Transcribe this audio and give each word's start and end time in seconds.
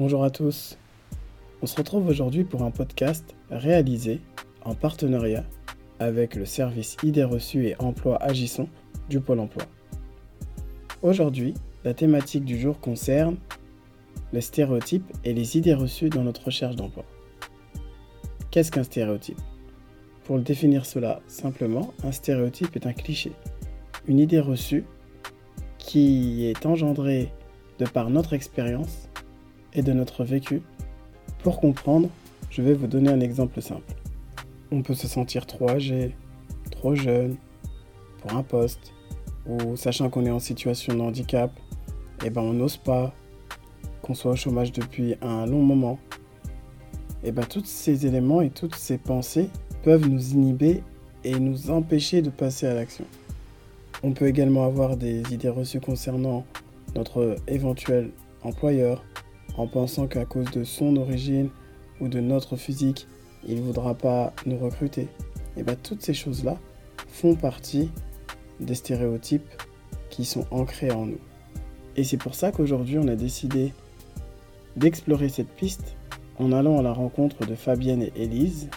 Bonjour 0.00 0.24
à 0.24 0.30
tous. 0.30 0.78
On 1.60 1.66
se 1.66 1.76
retrouve 1.76 2.08
aujourd'hui 2.08 2.44
pour 2.44 2.62
un 2.62 2.70
podcast 2.70 3.34
réalisé 3.50 4.22
en 4.64 4.74
partenariat 4.74 5.44
avec 5.98 6.36
le 6.36 6.46
service 6.46 6.96
Idées 7.02 7.22
reçues 7.22 7.66
et 7.66 7.76
emploi 7.78 8.16
agissant 8.16 8.66
du 9.10 9.20
Pôle 9.20 9.40
emploi. 9.40 9.64
Aujourd'hui, 11.02 11.52
la 11.84 11.92
thématique 11.92 12.46
du 12.46 12.58
jour 12.58 12.80
concerne 12.80 13.36
les 14.32 14.40
stéréotypes 14.40 15.04
et 15.22 15.34
les 15.34 15.58
idées 15.58 15.74
reçues 15.74 16.08
dans 16.08 16.24
notre 16.24 16.46
recherche 16.46 16.76
d'emploi. 16.76 17.04
Qu'est-ce 18.50 18.72
qu'un 18.72 18.84
stéréotype? 18.84 19.38
Pour 20.24 20.38
le 20.38 20.42
définir 20.42 20.86
cela 20.86 21.20
simplement, 21.26 21.92
un 22.04 22.12
stéréotype 22.12 22.74
est 22.74 22.86
un 22.86 22.94
cliché, 22.94 23.32
une 24.08 24.18
idée 24.18 24.40
reçue 24.40 24.86
qui 25.76 26.46
est 26.46 26.64
engendrée 26.64 27.30
de 27.78 27.84
par 27.84 28.08
notre 28.08 28.32
expérience 28.32 29.09
et 29.74 29.82
de 29.82 29.92
notre 29.92 30.24
vécu. 30.24 30.62
Pour 31.42 31.60
comprendre, 31.60 32.08
je 32.50 32.62
vais 32.62 32.74
vous 32.74 32.86
donner 32.86 33.10
un 33.10 33.20
exemple 33.20 33.60
simple. 33.62 33.94
On 34.70 34.82
peut 34.82 34.94
se 34.94 35.08
sentir 35.08 35.46
trop 35.46 35.68
âgé, 35.68 36.14
trop 36.70 36.94
jeune 36.94 37.36
pour 38.20 38.34
un 38.34 38.42
poste, 38.42 38.92
ou 39.46 39.76
sachant 39.76 40.10
qu'on 40.10 40.26
est 40.26 40.30
en 40.30 40.38
situation 40.38 40.94
de 40.94 41.00
handicap, 41.00 41.50
eh 42.24 42.30
ben 42.30 42.42
on 42.42 42.52
n'ose 42.52 42.76
pas, 42.76 43.14
qu'on 44.02 44.14
soit 44.14 44.32
au 44.32 44.36
chômage 44.36 44.72
depuis 44.72 45.16
un 45.22 45.46
long 45.46 45.62
moment. 45.62 45.98
Eh 47.24 47.32
ben 47.32 47.44
tous 47.44 47.64
ces 47.64 48.06
éléments 48.06 48.40
et 48.42 48.50
toutes 48.50 48.74
ces 48.74 48.98
pensées 48.98 49.50
peuvent 49.82 50.06
nous 50.08 50.32
inhiber 50.32 50.82
et 51.24 51.38
nous 51.38 51.70
empêcher 51.70 52.22
de 52.22 52.30
passer 52.30 52.66
à 52.66 52.74
l'action. 52.74 53.04
On 54.02 54.12
peut 54.12 54.26
également 54.26 54.64
avoir 54.64 54.96
des 54.96 55.22
idées 55.32 55.48
reçues 55.48 55.80
concernant 55.80 56.44
notre 56.94 57.36
éventuel 57.46 58.10
employeur, 58.42 59.04
en 59.56 59.66
pensant 59.66 60.06
qu'à 60.06 60.24
cause 60.24 60.50
de 60.50 60.64
son 60.64 60.96
origine 60.96 61.50
ou 62.00 62.08
de 62.08 62.20
notre 62.20 62.56
physique, 62.56 63.06
il 63.46 63.56
ne 63.56 63.62
voudra 63.62 63.94
pas 63.94 64.32
nous 64.46 64.58
recruter. 64.58 65.08
Et 65.56 65.62
bien 65.62 65.76
toutes 65.82 66.02
ces 66.02 66.14
choses-là 66.14 66.58
font 67.08 67.34
partie 67.34 67.90
des 68.60 68.74
stéréotypes 68.74 69.48
qui 70.10 70.24
sont 70.24 70.46
ancrés 70.50 70.90
en 70.90 71.06
nous. 71.06 71.20
Et 71.96 72.04
c'est 72.04 72.16
pour 72.16 72.34
ça 72.34 72.52
qu'aujourd'hui 72.52 72.98
on 72.98 73.08
a 73.08 73.16
décidé 73.16 73.72
d'explorer 74.76 75.28
cette 75.28 75.50
piste 75.50 75.96
en 76.38 76.52
allant 76.52 76.78
à 76.78 76.82
la 76.82 76.92
rencontre 76.92 77.44
de 77.46 77.54
Fabienne 77.54 78.02
et 78.02 78.12
Élise 78.16 78.70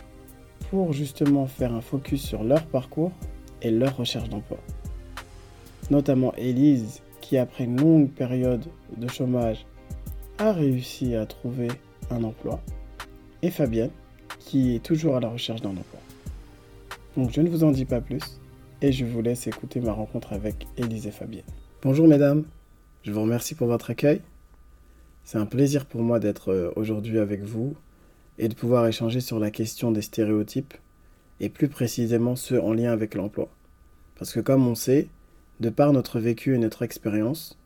pour 0.70 0.92
justement 0.94 1.46
faire 1.46 1.74
un 1.74 1.82
focus 1.82 2.22
sur 2.22 2.44
leur 2.44 2.66
parcours 2.66 3.12
et 3.62 3.72
leur 3.72 3.96
recherche 3.96 4.30
d'emploi. 4.30 4.58
Notamment 5.92 6.34
Élise 6.36 7.02
qui 7.22 7.38
après 7.38 7.66
une 7.66 7.80
longue 7.80 8.10
période 8.10 8.66
de 8.98 9.08
chômage 9.08 9.66
a 10.38 10.52
réussi 10.52 11.16
à 11.16 11.26
trouver 11.26 11.70
un 12.10 12.24
emploi, 12.24 12.62
et 13.42 13.52
Fabienne, 13.52 13.92
qui 14.40 14.76
est 14.76 14.84
toujours 14.84 15.16
à 15.16 15.20
la 15.20 15.30
recherche 15.30 15.62
d'un 15.62 15.70
emploi. 15.70 16.00
Donc 17.16 17.32
je 17.32 17.42
ne 17.42 17.50
vous 17.50 17.64
en 17.64 17.72
dis 17.72 17.86
pas 17.86 18.02
plus, 18.02 18.40
et 18.82 18.92
je 18.92 19.06
vous 19.06 19.22
laisse 19.22 19.48
écouter 19.48 19.80
ma 19.80 19.94
rencontre 19.94 20.34
avec 20.34 20.68
Élise 20.78 21.08
et 21.08 21.12
Fabienne. 21.12 21.44
Bonjour 21.82 22.08
mesdames, 22.08 22.44
je 23.04 23.12
vous 23.12 23.22
remercie 23.22 23.56
pour 23.56 23.68
votre 23.68 23.92
accueil. 23.92 24.22
C'est 25.24 25.38
un 25.38 25.46
plaisir 25.46 25.86
pour 25.86 26.02
moi 26.02 26.20
d'être 26.20 26.52
euh, 26.52 26.72
aujourd'hui 26.76 27.20
avec 27.20 27.42
vous 27.44 27.76
et 28.38 28.48
de 28.48 28.56
pouvoir 28.56 28.88
échanger 28.88 29.22
sur 29.22 29.40
la 29.40 29.52
question 29.52 29.92
des 29.92 30.02
stéréotypes, 30.02 30.74
et 31.40 31.50
plus 31.50 31.68
précisément 31.68 32.36
ceux 32.36 32.62
en 32.62 32.74
lien 32.74 32.92
avec 32.92 33.16
l'emploi. 33.16 33.50
Parce 34.18 34.34
que 34.34 34.40
comme 34.40 34.68
on 34.68 34.76
sait, 34.76 35.08
de 35.60 35.70
par 35.70 35.94
notre 35.94 36.20
vécu 36.20 36.56
et 36.56 36.58
notre 36.58 36.82
expérience, 36.84 37.58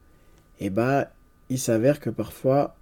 eh 0.59 0.69
bah, 0.69 1.11
il 1.49 1.59
s'avère 1.59 1.99
que 1.99 2.09
parfois, 2.09 2.75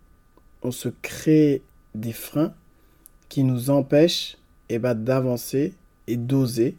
on 0.64 0.72
se 0.72 0.90
crée 1.02 1.62
des 1.94 2.14
freins 2.14 2.54
qui 3.30 3.44
nous 3.44 3.70
empêchent 3.70 4.38
eh 4.70 4.80
ben, 4.80 4.96
d'avancer 4.96 5.74
et 6.08 6.18
d'oser 6.18 6.76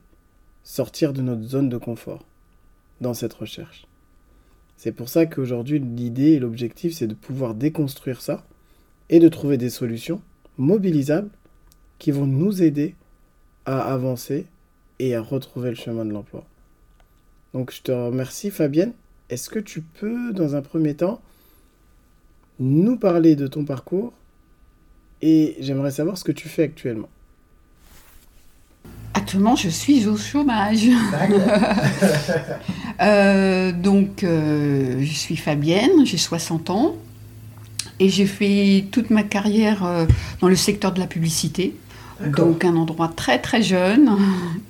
sortir 0.64 1.12
de 1.12 1.22
notre 1.22 1.42
zone 1.42 1.68
de 1.68 1.76
confort 1.76 2.24
dans 3.00 3.14
cette 3.14 3.34
recherche. 3.34 3.86
C'est 4.76 4.92
pour 4.92 5.08
ça 5.08 5.26
qu'aujourd'hui, 5.26 5.78
l'idée 5.78 6.32
et 6.32 6.38
l'objectif, 6.38 6.92
c'est 6.94 7.06
de 7.06 7.14
pouvoir 7.14 7.54
déconstruire 7.54 8.20
ça 8.20 8.44
et 9.08 9.20
de 9.20 9.28
trouver 9.28 9.56
des 9.56 9.70
solutions 9.70 10.20
mobilisables 10.58 11.30
qui 11.98 12.10
vont 12.10 12.26
nous 12.26 12.62
aider 12.62 12.94
à 13.64 13.92
avancer 13.92 14.46
et 14.98 15.14
à 15.14 15.22
retrouver 15.22 15.70
le 15.70 15.76
chemin 15.76 16.04
de 16.04 16.12
l'emploi. 16.12 16.44
Donc 17.54 17.72
je 17.72 17.82
te 17.82 17.92
remercie 17.92 18.50
Fabienne. 18.50 18.92
Est-ce 19.30 19.50
que 19.50 19.58
tu 19.58 19.80
peux, 19.80 20.32
dans 20.32 20.56
un 20.56 20.62
premier 20.62 20.94
temps, 20.94 21.20
nous 22.58 22.96
parler 22.96 23.36
de 23.36 23.46
ton 23.46 23.64
parcours 23.64 24.12
et 25.22 25.56
j'aimerais 25.60 25.90
savoir 25.90 26.18
ce 26.18 26.24
que 26.24 26.32
tu 26.32 26.48
fais 26.48 26.64
actuellement. 26.64 27.08
Actuellement, 29.14 29.56
je 29.56 29.70
suis 29.70 30.06
au 30.06 30.16
chômage. 30.16 30.86
euh, 33.00 33.72
donc, 33.72 34.22
euh, 34.22 35.00
je 35.00 35.12
suis 35.12 35.36
Fabienne, 35.36 36.04
j'ai 36.04 36.18
60 36.18 36.70
ans 36.70 36.96
et 37.98 38.10
j'ai 38.10 38.26
fait 38.26 38.86
toute 38.90 39.08
ma 39.08 39.22
carrière 39.22 39.84
euh, 39.84 40.04
dans 40.40 40.48
le 40.48 40.56
secteur 40.56 40.92
de 40.92 41.00
la 41.00 41.06
publicité. 41.06 41.74
Donc, 42.24 42.64
un 42.64 42.76
endroit 42.76 43.08
très 43.08 43.38
très 43.38 43.62
jeune. 43.62 44.10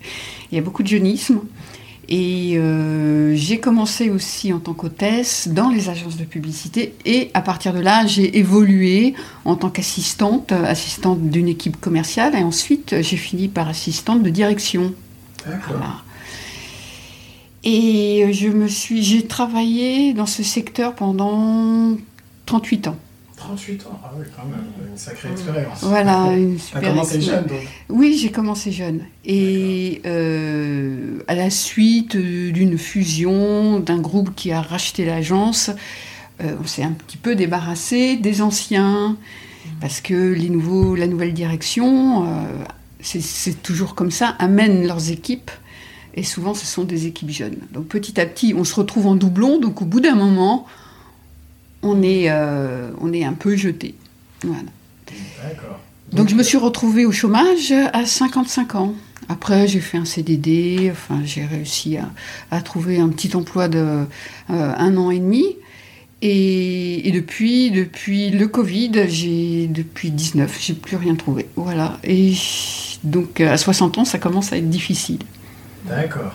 Il 0.52 0.54
y 0.54 0.58
a 0.58 0.62
beaucoup 0.62 0.84
de 0.84 0.88
jeunisme. 0.88 1.40
Et 2.08 2.56
euh, 2.56 3.34
j'ai 3.34 3.58
commencé 3.58 4.10
aussi 4.10 4.52
en 4.52 4.60
tant 4.60 4.74
qu'hôtesse 4.74 5.48
dans 5.48 5.70
les 5.70 5.88
agences 5.88 6.16
de 6.16 6.24
publicité. 6.24 6.94
Et 7.04 7.30
à 7.34 7.40
partir 7.40 7.72
de 7.72 7.80
là, 7.80 8.06
j'ai 8.06 8.38
évolué 8.38 9.14
en 9.44 9.56
tant 9.56 9.70
qu'assistante, 9.70 10.52
assistante 10.52 11.30
d'une 11.30 11.48
équipe 11.48 11.80
commerciale. 11.80 12.36
Et 12.36 12.44
ensuite, 12.44 12.94
j'ai 13.00 13.16
fini 13.16 13.48
par 13.48 13.68
assistante 13.68 14.22
de 14.22 14.30
direction. 14.30 14.94
Voilà. 15.44 15.96
Et 17.64 18.32
je 18.32 18.48
me 18.48 18.68
suis, 18.68 19.02
j'ai 19.02 19.26
travaillé 19.26 20.14
dans 20.14 20.26
ce 20.26 20.44
secteur 20.44 20.94
pendant 20.94 21.96
38 22.46 22.86
ans. 22.86 22.96
38 23.46 23.86
ans, 23.86 24.00
ah 24.04 24.10
oui, 24.18 24.24
quand 24.34 24.44
même, 24.44 24.64
une 24.90 24.98
sacrée 24.98 25.30
expérience. 25.30 25.78
Voilà, 25.82 26.32
une 26.32 26.58
super 26.58 26.80
T'as 26.80 26.88
commencé 26.88 27.20
jeune 27.20 27.46
donc 27.46 27.58
Oui, 27.88 28.18
j'ai 28.20 28.30
commencé 28.30 28.72
jeune. 28.72 29.00
Et 29.24 30.02
euh, 30.04 31.18
à 31.28 31.34
la 31.34 31.50
suite 31.50 32.16
d'une 32.16 32.76
fusion 32.76 33.80
d'un 33.80 33.98
groupe 33.98 34.34
qui 34.34 34.52
a 34.52 34.60
racheté 34.60 35.04
l'agence, 35.04 35.70
euh, 36.42 36.56
on 36.60 36.66
s'est 36.66 36.82
un 36.82 36.92
petit 36.92 37.16
peu 37.16 37.34
débarrassé 37.34 38.16
des 38.16 38.42
anciens, 38.42 39.10
mmh. 39.10 39.68
parce 39.80 40.00
que 40.00 40.32
les 40.32 40.50
nouveaux, 40.50 40.96
la 40.96 41.06
nouvelle 41.06 41.32
direction, 41.32 42.26
euh, 42.26 42.64
c'est 43.00 43.62
toujours 43.62 43.94
comme 43.94 44.10
ça, 44.10 44.34
amène 44.38 44.86
leurs 44.86 45.10
équipes. 45.10 45.50
Et 46.14 46.22
souvent, 46.22 46.54
ce 46.54 46.64
sont 46.64 46.84
des 46.84 47.06
équipes 47.06 47.30
jeunes. 47.30 47.58
Donc 47.72 47.86
petit 47.86 48.18
à 48.20 48.26
petit, 48.26 48.54
on 48.56 48.64
se 48.64 48.74
retrouve 48.74 49.06
en 49.06 49.14
doublon. 49.14 49.60
Donc 49.60 49.82
au 49.82 49.84
bout 49.84 50.00
d'un 50.00 50.14
moment, 50.14 50.66
on 51.82 52.02
est, 52.02 52.30
euh, 52.30 52.90
on 53.00 53.12
est 53.12 53.24
un 53.24 53.32
peu 53.32 53.56
jeté. 53.56 53.94
Voilà. 54.42 54.70
Donc, 56.12 56.28
je 56.28 56.34
me 56.34 56.42
suis 56.42 56.58
retrouvée 56.58 57.04
au 57.04 57.12
chômage 57.12 57.72
à 57.92 58.06
55 58.06 58.74
ans. 58.74 58.94
Après, 59.28 59.66
j'ai 59.66 59.80
fait 59.80 59.98
un 59.98 60.04
CDD, 60.04 60.88
enfin, 60.92 61.20
j'ai 61.24 61.44
réussi 61.44 61.96
à, 62.50 62.60
trouver 62.60 62.98
un 63.00 63.08
petit 63.08 63.34
emploi 63.34 63.68
de 63.68 63.78
euh, 63.78 64.04
un 64.48 64.96
an 64.96 65.10
et 65.10 65.18
demi. 65.18 65.44
Et, 66.22 67.10
depuis, 67.12 67.70
depuis 67.70 68.30
le 68.30 68.48
Covid, 68.48 69.08
j'ai 69.08 69.66
depuis 69.66 70.10
19, 70.10 70.56
j'ai 70.60 70.74
plus 70.74 70.96
rien 70.96 71.14
trouvé. 71.14 71.46
Voilà. 71.56 71.98
Et 72.04 72.34
donc, 73.04 73.40
à 73.40 73.56
60 73.56 73.98
ans, 73.98 74.04
ça 74.04 74.18
commence 74.18 74.52
à 74.52 74.58
être 74.58 74.70
difficile. 74.70 75.18
D'accord. 75.88 76.34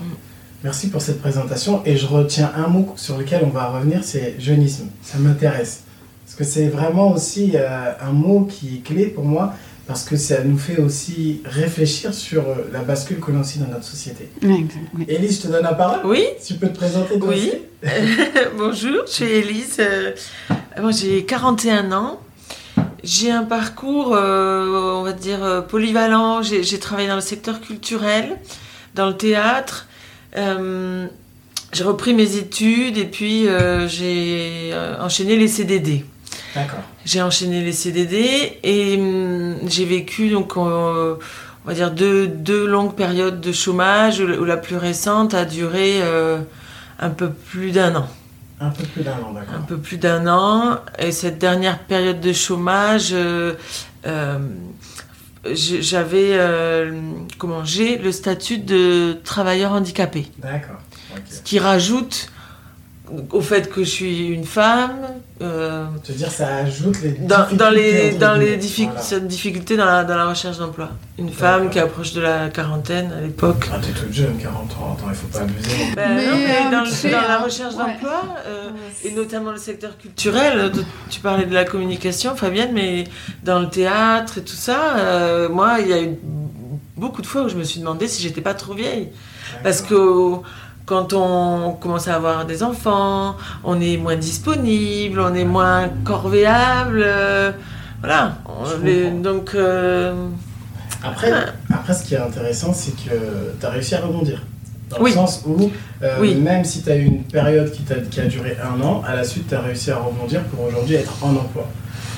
Merci 0.63 0.89
pour 0.89 1.01
cette 1.01 1.19
présentation. 1.19 1.81
Et 1.85 1.97
je 1.97 2.05
retiens 2.05 2.51
un 2.55 2.67
mot 2.67 2.93
sur 2.95 3.17
lequel 3.17 3.41
on 3.43 3.49
va 3.49 3.67
revenir, 3.67 4.03
c'est 4.03 4.35
jeunisme. 4.39 4.89
Ça 5.01 5.17
m'intéresse. 5.17 5.83
Parce 6.25 6.35
que 6.35 6.43
c'est 6.43 6.67
vraiment 6.67 7.11
aussi 7.11 7.53
euh, 7.55 7.91
un 7.99 8.11
mot 8.11 8.47
qui 8.49 8.75
est 8.75 8.79
clé 8.87 9.07
pour 9.07 9.23
moi, 9.23 9.55
parce 9.87 10.03
que 10.03 10.15
ça 10.15 10.43
nous 10.43 10.59
fait 10.59 10.77
aussi 10.77 11.41
réfléchir 11.45 12.13
sur 12.13 12.47
euh, 12.47 12.69
la 12.71 12.81
bascule 12.81 13.19
que 13.19 13.31
l'on 13.31 13.43
suit 13.43 13.59
dans 13.59 13.67
notre 13.67 13.85
société. 13.85 14.29
Oui, 14.43 14.67
Élise, 15.07 15.37
je 15.41 15.47
te 15.47 15.51
donne 15.51 15.63
la 15.63 15.73
parole. 15.73 16.01
Oui. 16.05 16.25
Tu 16.45 16.53
peux 16.53 16.67
te 16.67 16.77
présenter 16.77 17.17
toi 17.17 17.29
Oui. 17.29 17.53
Bonjour, 18.57 19.03
je 19.07 19.11
suis 19.11 19.25
Élise. 19.25 19.77
Euh, 19.79 20.11
moi, 20.79 20.91
j'ai 20.91 21.25
41 21.25 21.91
ans. 21.91 22.19
J'ai 23.03 23.31
un 23.31 23.43
parcours, 23.43 24.11
on 24.11 25.01
va 25.01 25.11
dire, 25.11 25.65
polyvalent. 25.67 26.43
J'ai 26.43 26.77
travaillé 26.77 27.07
dans 27.07 27.15
le 27.15 27.21
secteur 27.21 27.59
culturel, 27.59 28.37
dans 28.93 29.07
le 29.07 29.17
théâtre. 29.17 29.87
Euh, 30.37 31.07
j'ai 31.73 31.83
repris 31.83 32.13
mes 32.13 32.35
études 32.35 32.97
et 32.97 33.05
puis 33.05 33.47
euh, 33.47 33.87
j'ai 33.87 34.71
euh, 34.73 35.01
enchaîné 35.01 35.37
les 35.37 35.47
CDD. 35.47 36.05
D'accord. 36.55 36.79
J'ai 37.05 37.21
enchaîné 37.21 37.63
les 37.63 37.71
CDD 37.71 38.59
et 38.63 38.97
hum, 38.97 39.57
j'ai 39.67 39.85
vécu 39.85 40.29
donc 40.29 40.57
on 40.57 41.17
va 41.65 41.73
dire 41.73 41.91
deux, 41.91 42.27
deux, 42.27 42.65
longues 42.65 42.95
périodes 42.95 43.39
de 43.39 43.51
chômage 43.51 44.19
où, 44.19 44.45
la 44.45 44.57
plus 44.57 44.77
récente 44.77 45.33
a 45.33 45.45
duré 45.45 46.01
un 46.99 47.09
peu 47.09 47.29
plus 47.29 47.71
d'un 47.71 47.95
an. 47.95 48.07
Un 48.61 48.69
peu 48.69 48.83
plus 48.83 49.03
d'un 49.03 49.13
an, 49.13 49.33
d'accord. 49.33 49.55
Un 49.55 49.61
peu 49.61 49.77
plus 49.77 49.97
d'un 49.97 50.27
an. 50.27 50.77
Et 50.99 51.11
cette 51.11 51.39
dernière 51.39 51.79
période 51.79 52.21
de 52.21 52.31
chômage, 52.31 53.09
euh, 53.11 54.37
j'avais, 55.45 56.33
euh, 56.33 57.01
comment, 57.37 57.65
j'ai 57.65 57.97
le 57.97 58.11
statut 58.11 58.57
de 58.57 59.17
travailleur 59.23 59.71
handicapé. 59.71 60.27
D'accord. 60.37 60.77
Ce 61.29 61.41
qui 61.41 61.59
rajoute 61.59 62.30
au 63.31 63.41
fait 63.41 63.69
que 63.69 63.83
je 63.83 63.89
suis 63.89 64.27
une 64.27 64.45
femme, 64.45 64.91
euh, 65.41 65.85
Je 66.05 66.11
veux 66.11 66.17
dire, 66.17 66.31
ça 66.31 66.55
ajoute 66.57 67.01
les 67.01 67.11
dans, 67.11 67.45
dans 67.53 67.69
les, 67.69 67.83
difficultés, 68.11 68.17
dans 68.19 68.33
les 68.35 68.45
guillemets. 68.45 68.57
diffic- 68.57 68.85
Voilà. 68.87 69.01
cette 69.01 69.27
difficulté 69.27 69.77
dans 69.77 69.85
la, 69.85 70.03
dans 70.03 70.15
la 70.15 70.25
recherche 70.29 70.57
d'emploi. 70.57 70.89
Une 71.17 71.29
femme 71.31 71.69
qui 71.69 71.79
approche 71.79 72.13
de 72.13 72.21
la 72.21 72.49
quarantaine 72.49 73.11
à 73.11 73.21
l'époque. 73.21 73.69
Ah, 73.73 73.77
t'es 73.81 73.91
toute 73.91 74.13
jeune, 74.13 74.37
40 74.37 74.71
ans, 74.73 74.95
attends, 74.97 75.07
il 75.09 75.15
faut 75.15 75.27
pas 75.27 75.39
abuser. 75.43 75.69
Ben 75.95 76.15
Mais, 76.15 76.25
non, 76.25 76.31
mais 76.35 76.67
euh, 76.67 76.71
dans, 76.71 76.83
tu 76.83 76.89
le- 76.89 76.95
sais, 76.95 77.11
dans 77.11 77.21
la 77.21 77.39
hein, 77.39 77.43
recherche 77.43 77.73
ouais. 77.75 77.79
d'emploi, 77.85 78.23
euh, 78.47 78.69
et 79.03 79.11
notamment 79.11 79.51
le 79.51 79.57
secteur 79.57 79.97
culturel, 79.97 80.57
euh, 80.59 80.69
de- 80.69 80.83
tu 81.09 81.19
parlais 81.19 81.45
de 81.45 81.53
la 81.53 81.65
communication, 81.65 82.35
Fabienne, 82.35 82.71
mais 82.73 83.05
dans 83.43 83.59
le 83.59 83.67
théâtre 83.69 84.37
et 84.37 84.41
tout 84.43 84.55
ça, 84.55 84.95
euh, 84.97 85.49
moi, 85.49 85.77
il 85.79 85.87
y 85.87 85.93
a 85.93 86.01
eu 86.01 86.11
beaucoup 86.97 87.21
de 87.21 87.27
fois 87.27 87.43
où 87.43 87.49
je 87.49 87.55
me 87.55 87.63
suis 87.63 87.79
demandé 87.79 88.07
si 88.07 88.21
j'étais 88.21 88.41
pas 88.41 88.53
trop 88.53 88.73
vieille. 88.73 89.09
Parce 89.63 89.81
que 89.81 89.95
quand 90.85 91.13
on 91.13 91.73
commence 91.79 92.07
à 92.07 92.15
avoir 92.15 92.45
des 92.45 92.63
enfants, 92.63 93.35
on 93.63 93.79
est 93.79 93.97
moins 93.97 94.15
disponible, 94.17 95.19
on 95.19 95.33
est 95.33 95.45
moins 95.45 95.89
corvéable. 96.03 97.03
euh, 97.05 97.51
voilà. 98.01 98.37
Les- 98.83 99.09
donc, 99.11 99.51
euh, 99.55 100.27
Après, 101.03 101.31
après, 101.73 101.93
ce 101.93 102.03
qui 102.03 102.13
est 102.15 102.17
intéressant, 102.19 102.73
c'est 102.73 102.91
que 102.95 103.15
tu 103.59 103.65
as 103.65 103.69
réussi 103.69 103.95
à 103.95 104.01
rebondir. 104.01 104.41
Dans 104.89 104.99
Oui. 105.01 105.11
le 105.11 105.15
sens 105.15 105.43
où, 105.45 105.71
euh, 106.03 106.17
Oui. 106.19 106.35
même 106.35 106.65
si 106.65 106.83
tu 106.83 106.89
as 106.91 106.97
eu 106.97 107.05
une 107.05 107.23
période 107.23 107.71
qui, 107.71 108.19
a 108.19 108.25
duré 108.25 108.57
un 108.61 108.81
an, 108.81 109.01
à 109.07 109.15
la 109.15 109.23
suite, 109.23 109.47
tu 109.47 109.55
as 109.55 109.61
réussi 109.61 109.89
à 109.91 109.97
rebondir 109.97 110.41
pour 110.43 110.65
aujourd'hui 110.65 110.95
être 110.95 111.13
en 111.23 111.29
emploi. 111.31 111.67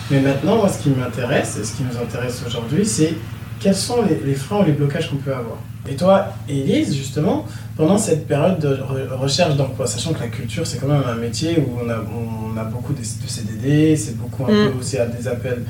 Mais 0.10 0.20
maintenant, 0.20 0.56
moi, 0.58 0.68
ce 0.70 0.80
qui 0.82 0.90
m'intéresse, 0.90 1.58
et 1.62 1.64
ce 1.64 1.74
qui 1.78 1.84
nous 1.84 1.98
intéresse 2.02 2.44
aujourd'hui, 2.46 2.86
c'est 2.86 3.14
quels 3.60 3.76
sont 3.76 4.02
les, 4.04 4.20
les 4.26 4.36
freins 4.36 4.60
ou 4.62 4.64
les 4.66 4.72
blocages 4.74 5.10
qu'on 5.10 5.18
peut 5.18 5.32
avoir. 5.34 5.58
Et 5.90 5.96
toi, 5.96 6.28
Élise, 6.48 6.96
justement, 6.96 7.46
pendant 7.76 7.98
cette 7.98 8.26
période 8.28 8.60
de 8.60 8.70
re- 8.70 9.14
recherche 9.18 9.56
d'emploi, 9.56 9.86
sachant 9.86 10.14
que 10.14 10.20
la 10.22 10.28
culture, 10.28 10.66
c'est 10.66 10.78
quand 10.80 10.88
même 10.88 11.04
un 11.06 11.16
métier 11.16 11.60
où 11.60 11.78
on 11.84 11.90
a, 11.90 11.98
on 11.98 12.58
a 12.58 12.64
beaucoup 12.64 12.94
de, 12.94 13.00
de 13.00 13.28
CDD, 13.28 13.96
c'est 13.98 14.18
beaucoup 14.18 14.46
un 14.46 14.48
Mm. 14.68 14.72
peu 14.72 14.80
aussi 14.80 14.98
à 14.98 15.06
des 15.08 15.28
appels, 15.28 15.64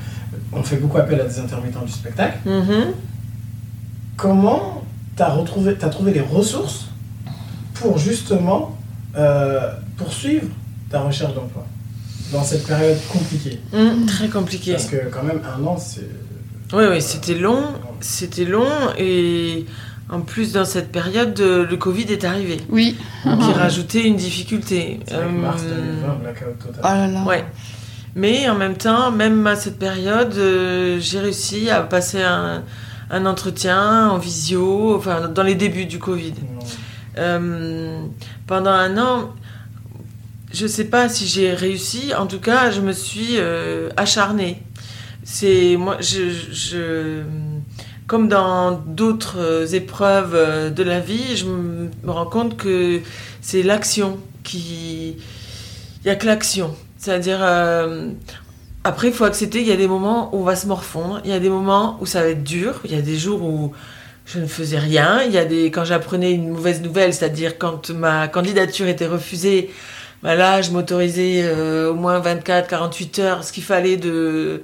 on 0.51 0.61
fait 0.61 0.75
beaucoup 0.75 0.97
appel 0.97 1.19
à 1.19 1.25
des 1.25 1.39
intermittents 1.39 1.81
du 1.83 1.91
spectacle 1.91 2.37
mhm. 2.45 2.93
comment 4.17 4.83
tu 5.15 5.23
as, 5.23 5.29
retrouvé, 5.29 5.75
t'as 5.75 5.89
trouvé 5.89 6.13
les 6.13 6.21
ressources 6.21 6.87
pour 7.75 7.97
justement 7.97 8.77
euh, 9.15 9.71
poursuivre 9.97 10.47
ta 10.89 11.01
recherche 11.01 11.33
d'emploi 11.33 11.65
dans 12.31 12.43
cette 12.43 12.65
période 12.65 12.97
compliquée? 13.11 13.59
Mm, 13.73 14.05
très 14.05 14.27
compliqué. 14.27 14.71
Parce 14.73 14.85
que 14.85 15.07
quand 15.11 15.23
même 15.23 15.41
un 15.57 15.63
an, 15.65 15.77
c'est... 15.77 16.07
Oui, 16.73 16.83
oui, 16.89 17.01
c'était 17.01 17.35
long, 17.35 17.63
c'était 18.01 18.45
long 18.45 18.67
et 18.97 19.65
en 20.13 20.21
plus 20.21 20.53
dans 20.53 20.63
cette 20.65 20.91
période, 20.91 21.39
euh, 21.39 21.65
le 21.67 21.75
Covid 21.77 22.03
est 22.11 22.23
arrivé, 22.23 22.57
Oui. 22.69 22.95
qui 23.23 23.51
rajoutait 23.51 24.03
une 24.03 24.15
difficulté. 24.15 24.99
C'est 25.07 25.15
avec 25.15 25.31
mars 25.31 25.63
Euh, 25.65 25.75
2020, 25.75 26.13
blackout 26.21 26.59
total. 26.59 26.79
Oh 26.83 26.87
là 26.87 27.07
là. 27.07 27.23
Ouais. 27.23 27.43
Mais 28.15 28.47
en 28.47 28.55
même 28.55 28.75
temps, 28.77 29.11
même 29.11 29.45
à 29.47 29.55
cette 29.55 29.79
période, 29.79 30.33
euh, 30.37 30.99
j'ai 30.99 31.19
réussi 31.19 31.69
à 31.71 31.81
passer 31.81 32.21
un, 32.21 32.63
un 33.09 33.25
entretien 33.25 34.09
en 34.09 34.19
visio, 34.19 34.95
enfin 34.95 35.27
dans 35.29 35.43
les 35.43 35.55
débuts 35.55 35.85
du 35.87 35.97
Covid. 35.99 36.33
Euh, 37.17 38.03
pendant 38.47 38.71
un 38.71 38.97
an, 38.99 39.31
je 40.51 40.67
sais 40.67 40.85
pas 40.85 41.09
si 41.09 41.25
j'ai 41.27 41.53
réussi. 41.53 42.13
En 42.17 42.27
tout 42.27 42.39
cas, 42.39 42.69
je 42.71 42.81
me 42.81 42.91
suis 42.91 43.37
euh, 43.37 43.89
acharnée. 43.97 44.61
C'est 45.23 45.75
moi, 45.77 45.97
je, 45.99 46.29
je- 46.51 47.21
comme 48.13 48.27
dans 48.27 48.73
d'autres 48.73 49.39
euh, 49.39 49.65
épreuves 49.65 50.35
euh, 50.35 50.69
de 50.69 50.83
la 50.83 50.99
vie, 50.99 51.35
je 51.35 51.45
me 51.45 51.89
rends 52.05 52.27
compte 52.27 52.55
que 52.55 53.01
c'est 53.41 53.63
l'action 53.63 54.19
qui, 54.43 55.17
il 56.03 56.07
y 56.07 56.11
a 56.11 56.15
que 56.15 56.27
l'action. 56.27 56.75
C'est-à-dire 56.99 57.39
euh, 57.41 58.11
après, 58.83 59.07
il 59.07 59.13
faut 59.15 59.23
accepter. 59.23 59.61
Il 59.61 59.67
y 59.67 59.71
a 59.71 59.77
des 59.77 59.87
moments 59.87 60.29
où 60.31 60.41
on 60.41 60.43
va 60.43 60.55
se 60.55 60.67
morfondre. 60.67 61.21
Il 61.25 61.31
y 61.31 61.33
a 61.33 61.39
des 61.39 61.49
moments 61.49 61.97
où 62.01 62.05
ça 62.05 62.21
va 62.21 62.27
être 62.27 62.43
dur. 62.43 62.81
Il 62.85 62.91
y 62.91 62.95
a 62.99 63.01
des 63.01 63.17
jours 63.17 63.41
où 63.41 63.73
je 64.27 64.37
ne 64.37 64.45
faisais 64.45 64.77
rien. 64.77 65.23
Il 65.23 65.31
y 65.31 65.39
a 65.39 65.45
des 65.45 65.71
quand 65.71 65.83
j'apprenais 65.83 66.33
une 66.33 66.49
mauvaise 66.49 66.83
nouvelle, 66.83 67.15
c'est-à-dire 67.15 67.57
quand 67.57 67.89
ma 67.89 68.27
candidature 68.27 68.87
était 68.87 69.07
refusée, 69.07 69.71
bah 70.21 70.35
là 70.35 70.61
je 70.61 70.69
m'autorisais 70.69 71.51
au 71.87 71.95
moins 71.95 72.19
24, 72.19 72.67
48 72.67 73.19
heures, 73.19 73.43
ce 73.43 73.51
qu'il 73.51 73.63
fallait 73.63 73.97
de, 73.97 74.61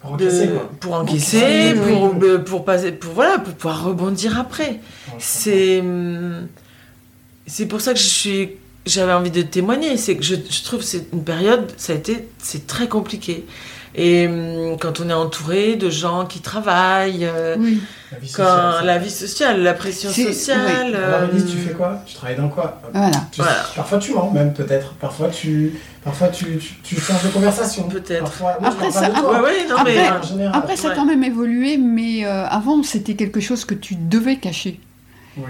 Pour 0.00 0.16
de- 0.16 0.24
encaisser, 0.26 0.48
quoi. 0.48 0.70
pour 0.80 0.92
encaisser, 0.94 1.74
pour, 1.74 2.14
oui. 2.14 2.28
euh, 2.28 2.38
pour 2.38 2.64
passer, 2.64 2.92
pour 2.92 3.12
voilà, 3.12 3.38
pour 3.38 3.52
pouvoir 3.54 3.84
rebondir 3.84 4.38
après. 4.38 4.80
C'est 5.18 5.80
hum, 5.80 6.46
c'est 7.46 7.66
pour 7.66 7.80
ça 7.80 7.92
que 7.92 7.98
je 7.98 8.04
suis 8.06 8.50
j'avais 8.86 9.12
envie 9.12 9.30
de 9.30 9.42
témoigner. 9.42 9.96
C'est 9.98 10.16
que 10.16 10.22
je, 10.22 10.36
je 10.48 10.62
trouve 10.64 10.80
que 10.80 10.86
c'est 10.86 11.06
une 11.12 11.22
période, 11.24 11.70
ça 11.76 11.92
a 11.92 11.96
été 11.96 12.28
c'est 12.38 12.66
très 12.66 12.88
compliqué. 12.88 13.44
Et 13.94 14.28
hum, 14.28 14.76
quand 14.78 15.00
on 15.00 15.08
est 15.10 15.12
entouré 15.14 15.74
de 15.76 15.90
gens 15.90 16.24
qui 16.26 16.40
travaillent. 16.40 17.24
euh, 17.26 17.56
Oui. 17.58 17.80
La 18.12 18.18
vie 18.18 18.32
quand 18.32 18.42
sociale, 18.44 18.72
ça. 18.78 18.82
la 18.84 18.98
vie 18.98 19.10
sociale, 19.10 19.62
la 19.62 19.74
pression 19.74 20.10
sociale. 20.10 20.94
Alors, 20.96 21.20
euh, 21.22 21.28
Élise, 21.32 21.46
tu 21.50 21.56
fais 21.58 21.72
quoi? 21.74 22.02
Tu 22.06 22.14
travailles 22.14 22.36
dans 22.36 22.48
quoi? 22.48 22.80
Voilà. 22.92 23.10
Tu- 23.32 23.40
Voilà. 23.40 23.56
Parfois 23.74 23.98
tu 23.98 24.12
mens 24.14 24.30
même 24.32 24.52
peut-être. 24.52 24.94
Parfois 24.94 25.28
tu, 25.28 25.74
parfois 26.04 26.28
tu, 26.28 26.58
tu, 26.58 26.74
tu 26.82 27.00
changes 27.00 27.22
de 27.24 27.28
conversation. 27.28 27.84
Peut-être. 27.88 28.24
Après, 28.26 28.54
je 28.54 28.76
parle 28.76 28.76
pas 28.78 28.90
ça-. 28.92 29.40
Ouais, 29.42 29.66
non, 29.68 29.76
Après- 29.76 29.94
mais. 29.94 30.10
En 30.10 30.22
général. 30.22 30.52
Après, 30.56 30.76
ça 30.76 30.90
a 30.90 30.94
quand 30.94 31.06
même 31.06 31.22
évolué, 31.24 31.76
mais 31.76 32.24
euh, 32.24 32.46
avant, 32.46 32.82
c'était 32.82 33.14
quelque 33.14 33.40
chose 33.40 33.64
que 33.64 33.74
tu 33.74 33.94
devais 33.96 34.36
cacher. 34.36 34.78
Oui. 35.36 35.44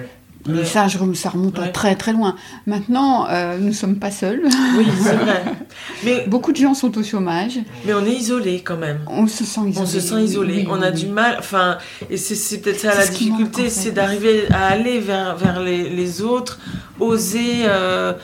Mais 0.48 0.64
ça, 0.64 0.88
je 0.88 0.96
ça 1.14 1.28
remonte 1.28 1.58
à 1.58 1.68
très 1.68 1.94
très 1.96 2.12
loin. 2.12 2.34
Maintenant, 2.66 3.26
euh, 3.28 3.58
nous 3.58 3.68
ne 3.68 3.72
sommes 3.72 3.96
pas 3.96 4.10
seuls. 4.10 4.40
Oui, 4.78 4.86
c'est 5.02 5.14
vrai. 5.16 5.42
Mais, 6.04 6.24
Beaucoup 6.28 6.52
de 6.52 6.56
gens 6.56 6.72
sont 6.72 6.96
au 6.96 7.02
chômage. 7.02 7.58
mais 7.84 7.92
on 7.92 8.04
est 8.06 8.12
isolé 8.14 8.62
quand 8.62 8.78
même. 8.78 9.00
On 9.06 9.26
se 9.26 9.44
sent 9.44 9.60
isolé. 9.68 9.78
On 9.78 9.86
se 9.86 10.00
sent 10.00 10.22
isolé. 10.22 10.54
Oui, 10.60 10.68
on 10.70 10.80
a 10.80 10.90
oui, 10.90 10.96
du 11.00 11.06
mal. 11.08 11.36
Enfin, 11.38 11.76
et 12.08 12.16
c'est- 12.16 12.58
peut-être 12.58 12.80
ça 12.80 12.94
la 12.94 13.02
ce 13.06 13.10
difficulté, 13.12 13.60
en 13.60 13.64
fait. 13.64 13.70
c'est 13.70 13.90
d'arriver 13.90 14.44
à 14.50 14.68
aller 14.68 14.98
vers, 14.98 15.36
vers 15.36 15.60
les, 15.60 15.90
les 15.90 16.22
autres, 16.22 16.58
oser. 16.98 17.64
euh, 17.66 18.14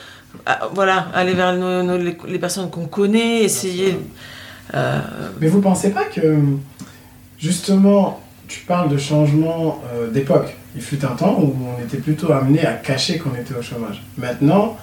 à- 0.45 0.69
voilà, 0.73 1.07
aller 1.13 1.33
vers 1.33 1.55
nos- 1.55 1.83
nos- 1.83 1.97
les, 1.97 2.17
les 2.27 2.39
personnes 2.39 2.69
qu'on 2.71 2.87
connaît, 2.87 3.43
essayer. 3.43 3.99
euh, 4.73 4.99
Mais 5.39 5.47
vous 5.49 5.61
pensez 5.61 5.91
pas 5.91 6.05
que, 6.05 6.35
justement, 7.37 8.21
tu 8.47 8.61
parles 8.61 8.89
de 8.89 8.97
changement 8.97 9.81
euh, 9.93 10.09
d'époque. 10.09 10.55
Il 10.75 10.81
fut 10.81 11.03
un 11.05 11.15
temps 11.15 11.39
où 11.39 11.55
on 11.77 11.83
était 11.83 11.97
plutôt 11.97 12.31
amené 12.31 12.65
à 12.65 12.73
cacher 12.73 13.17
qu'on 13.17 13.35
était 13.35 13.55
au 13.55 13.61
chômage. 13.61 14.03
Maintenant, 14.17 14.77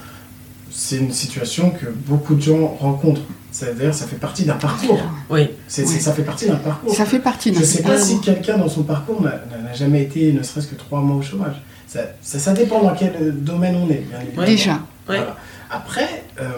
c'est 0.71 0.97
une 0.97 1.13
situation 1.13 1.71
que 1.71 1.87
beaucoup 1.87 2.35
de 2.35 2.43
gens 2.43 2.67
rencontrent. 2.81 3.23
C'est-à-dire, 3.53 3.95
ça 3.95 4.07
fait 4.07 4.17
partie 4.17 4.45
d'un 4.45 4.55
parcours. 4.57 5.01
oui. 5.31 5.51
C'est, 5.69 5.87
ça 5.87 6.13
fait 6.13 6.23
partie 6.25 6.49
d'un 6.49 6.57
parcours. 6.57 6.93
Ça 6.95 7.07
fait 7.07 7.21
partie 7.21 7.53
de 7.53 7.59
Je 7.59 7.63
sais 7.65 7.83
pas 7.83 7.97
si 7.99 8.21
quelqu'un 8.21 8.59
dans 8.59 8.69
son 8.69 8.83
parcours 8.83 9.23
n'a, 9.23 9.31
n'a 9.63 9.73
jamais 9.73 10.03
été 10.03 10.33
ne 10.33 10.43
serait-ce 10.43 10.67
que 10.67 10.75
trois 10.75 11.01
mois 11.01 11.17
au 11.17 11.23
chômage. 11.23 11.63
Ça, 11.87 12.01
ça, 12.21 12.41
ça 12.41 12.53
dépend 12.53 12.83
dans 12.83 12.95
quel 12.95 13.33
domaine 13.45 13.77
on 13.77 13.89
est. 13.89 14.03
bien. 14.35 14.45
Déjà. 14.45 14.81
Voilà. 15.07 15.37
Après, 15.71 16.25
euh, 16.41 16.49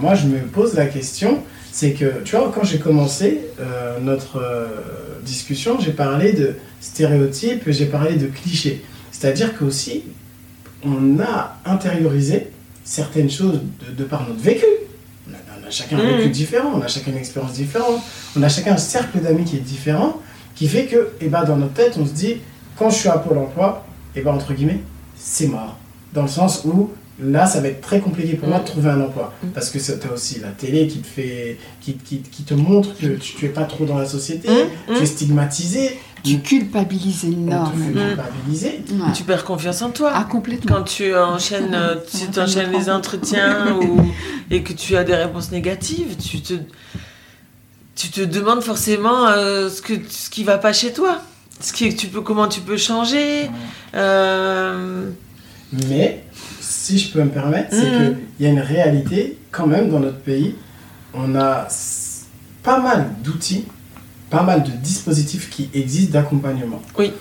moi 0.00 0.14
je 0.14 0.26
me 0.26 0.38
pose 0.40 0.74
la 0.74 0.86
question, 0.86 1.42
c'est 1.76 1.90
que, 1.92 2.22
tu 2.24 2.36
vois, 2.36 2.52
quand 2.54 2.62
j'ai 2.62 2.78
commencé 2.78 3.40
euh, 3.58 3.98
notre 3.98 4.36
euh, 4.40 4.66
discussion, 5.24 5.80
j'ai 5.80 5.90
parlé 5.90 6.32
de 6.32 6.54
stéréotypes, 6.80 7.64
j'ai 7.66 7.86
parlé 7.86 8.14
de 8.14 8.26
clichés. 8.28 8.84
C'est-à-dire 9.10 9.58
qu'aussi, 9.58 10.04
on 10.84 11.18
a 11.18 11.56
intériorisé 11.64 12.46
certaines 12.84 13.28
choses 13.28 13.60
de, 13.88 13.92
de 13.92 14.04
par 14.04 14.28
notre 14.28 14.38
vécu. 14.40 14.64
On 15.28 15.32
a, 15.32 15.36
on 15.60 15.66
a 15.66 15.70
chacun 15.70 15.98
un 15.98 16.02
Mhm. 16.04 16.16
vécu 16.18 16.28
différent, 16.30 16.70
on 16.76 16.80
a 16.80 16.86
chacun 16.86 17.10
une 17.10 17.16
expérience 17.18 17.54
différente, 17.54 18.00
on 18.36 18.42
a 18.44 18.48
chacun 18.48 18.74
un 18.74 18.76
cercle 18.76 19.18
d'amis 19.18 19.42
qui 19.44 19.56
est 19.56 19.60
différent, 19.74 20.20
qui 20.54 20.68
fait 20.68 20.84
que, 20.86 21.08
eh 21.20 21.26
ben, 21.28 21.42
dans 21.42 21.56
notre 21.56 21.72
tête, 21.74 21.94
on 21.98 22.06
se 22.06 22.12
dit, 22.12 22.36
quand 22.78 22.88
je 22.90 22.98
suis 23.00 23.08
à 23.08 23.18
Pôle 23.18 23.38
emploi, 23.38 23.84
eh 24.14 24.20
ben, 24.20 24.30
entre 24.30 24.52
guillemets, 24.54 24.78
c'est 25.16 25.48
mort. 25.48 25.76
Dans 26.12 26.22
le 26.22 26.28
sens 26.28 26.62
où 26.64 26.90
là, 27.22 27.46
ça 27.46 27.60
va 27.60 27.68
être 27.68 27.80
très 27.80 28.00
compliqué 28.00 28.34
pour 28.36 28.48
moi 28.48 28.58
de 28.58 28.64
trouver 28.64 28.90
un 28.90 29.00
emploi. 29.00 29.32
Mm. 29.42 29.48
Parce 29.48 29.70
que 29.70 29.78
tu 29.78 30.08
as 30.08 30.12
aussi 30.12 30.40
la 30.40 30.48
télé 30.48 30.86
qui 30.88 30.98
te, 30.98 31.06
fait, 31.06 31.58
qui, 31.80 31.94
qui, 31.94 32.18
qui 32.18 32.42
te 32.42 32.54
montre 32.54 32.96
que 32.96 33.06
tu, 33.16 33.34
tu 33.34 33.46
es 33.46 33.50
pas 33.50 33.64
trop 33.64 33.84
dans 33.84 33.98
la 33.98 34.06
société, 34.06 34.48
Hum, 34.48 34.68
tu 34.88 34.94
es 34.94 34.98
hum. 35.00 35.06
stigmatisé, 35.06 35.98
Tu 36.24 36.38
culpabilises 36.40 37.24
énormément. 37.24 37.92
culpabiliser. 37.92 38.82
Ouais. 38.92 39.12
Tu 39.14 39.22
perds 39.24 39.44
confiance 39.44 39.82
en 39.82 39.90
toi. 39.90 40.10
Ah, 40.14 40.24
complètement. 40.24 40.76
Quand 40.76 40.82
tu 40.84 41.14
enchaînes, 41.14 41.74
euh, 41.74 41.96
tu 42.10 42.16
va 42.18 42.32
pas 42.32 42.40
enchaînes 42.40 42.70
me 42.72 42.78
les 42.78 42.90
entretiens 42.90 43.74
ou, 43.80 44.00
et 44.50 44.62
que 44.62 44.72
tu 44.72 44.96
as 44.96 45.04
des 45.04 45.14
réponses 45.14 45.50
négatives, 45.52 46.16
tu 46.16 46.40
te, 46.40 46.54
tu 47.94 48.08
te 48.08 48.20
demandes 48.22 48.62
forcément 48.62 49.26
euh, 49.28 49.68
ce, 49.70 49.82
que, 49.82 49.94
ce 50.08 50.30
qui 50.30 50.44
va 50.44 50.58
pas 50.58 50.72
chez 50.72 50.92
toi. 50.92 51.20
Ce 51.60 51.72
qui, 51.72 51.94
tu 51.94 52.08
peux, 52.08 52.20
comment 52.22 52.48
tu 52.48 52.60
peux 52.60 52.76
changer. 52.76 53.48
euh, 53.94 55.08
Mais, 55.88 56.24
si 56.84 56.98
je 56.98 57.10
peux 57.12 57.22
me 57.22 57.30
permettre, 57.30 57.68
c'est 57.70 57.90
Mm. 58.10 58.16
qu'il 58.36 58.46
y 58.46 58.48
a 58.48 58.52
une 58.52 58.60
réalité 58.60 59.38
quand 59.50 59.66
même, 59.66 59.88
dans 59.90 60.00
notre 60.00 60.18
pays, 60.18 60.54
on 61.14 61.34
a 61.34 61.66
pas 62.62 62.80
mal 62.80 63.06
d'outils, 63.22 63.64
pas 64.28 64.42
mal 64.42 64.62
de 64.62 64.70
dispositifs 64.70 65.48
qui 65.48 65.70
existent 65.72 66.12
d'accompagnement. 66.12 66.82
Oui. 66.98 67.12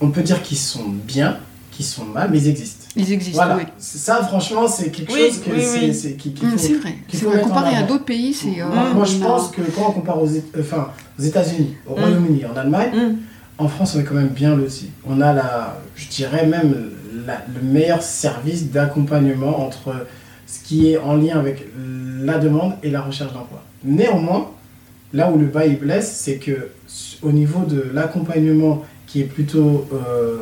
On 0.00 0.10
peut 0.10 0.22
dire 0.22 0.40
qu'ils 0.42 0.58
sont 0.58 0.88
bien, 0.88 1.38
qu'ils 1.72 1.84
sont 1.86 2.04
mal, 2.04 2.28
mais 2.30 2.38
ils 2.38 2.48
existent. 2.48 2.86
Ils 2.94 3.12
existent, 3.12 3.38
Voilà. 3.44 3.56
oui. 3.56 3.64
Ça, 3.78 4.22
franchement, 4.22 4.68
c'est 4.68 4.90
quelque 4.90 5.12
Oui, 5.12 5.18
chose 5.30 5.40
que 5.40 5.50
oui, 5.50 5.62
c'est, 5.62 5.80
oui. 5.80 5.94
c'est- 5.94 6.12
qui- 6.16 6.32
qu'il 6.32 6.48
faut- 6.48 6.56
C'est 6.58 6.74
vrai. 6.74 6.94
C'est 7.10 7.16
faut 7.18 7.30
vrai. 7.30 7.40
Comparé 7.40 7.74
à 7.76 7.82
d'autres 7.82 8.04
pays, 8.04 8.32
c'est. 8.32 8.60
euh, 8.60 8.66
Moi, 8.72 8.90
moi, 8.94 9.04
je 9.04 9.16
pense 9.18 9.50
que 9.50 9.62
quand 9.74 9.88
on 9.88 9.92
compare 9.92 10.22
aux, 10.22 10.28
Éta- 10.28 10.60
enfin, 10.60 10.88
aux 11.18 11.22
États-Unis, 11.22 11.74
au 11.86 11.96
Mm. 11.96 12.00
Royaume-Uni, 12.00 12.44
en 12.46 12.56
Allemagne, 12.56 12.90
Mm. 12.94 13.16
en 13.64 13.68
France, 13.68 13.94
on 13.96 14.00
est 14.00 14.04
quand 14.04 14.14
même 14.14 14.28
bien 14.28 14.54
loti. 14.54 14.90
On 15.04 15.20
a, 15.20 15.32
la, 15.32 15.80
je 15.96 16.06
dirais 16.08 16.46
même, 16.46 16.90
la- 17.28 17.42
le 17.54 17.60
meilleur 17.62 18.02
service 18.02 18.70
d'accompagnement 18.72 19.54
entre 19.66 19.88
ce 20.46 20.58
qui 20.66 20.90
est 20.92 20.98
en 20.98 21.14
lien 21.16 21.38
avec 21.38 21.66
la 22.30 22.38
demande 22.38 22.72
et 22.82 22.90
la 22.90 23.02
recherche 23.02 23.32
d'emploi. 23.34 23.62
Néanmoins, 23.84 24.50
là 25.12 25.30
où 25.30 25.38
le 25.38 25.46
bas 25.46 25.66
il 25.66 25.78
blesse, 25.78 26.10
c'est 26.22 26.36
que 26.36 26.56
au 27.22 27.32
niveau 27.32 27.64
de 27.66 27.84
l'accompagnement 27.92 28.84
qui 29.06 29.20
est 29.20 29.24
plutôt 29.36 29.86
euh, 29.92 30.36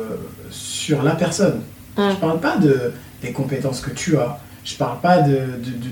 sur 0.49 1.03
la 1.03 1.11
personne, 1.15 1.59
Mm. 1.97 2.09
je 2.11 2.15
parle 2.17 2.39
pas 2.39 2.57
de, 2.57 2.91
des 3.23 3.31
compétences 3.31 3.81
que 3.81 3.89
tu 3.89 4.17
as, 4.17 4.39
je 4.63 4.75
parle 4.75 4.99
pas 5.01 5.21
de, 5.23 5.39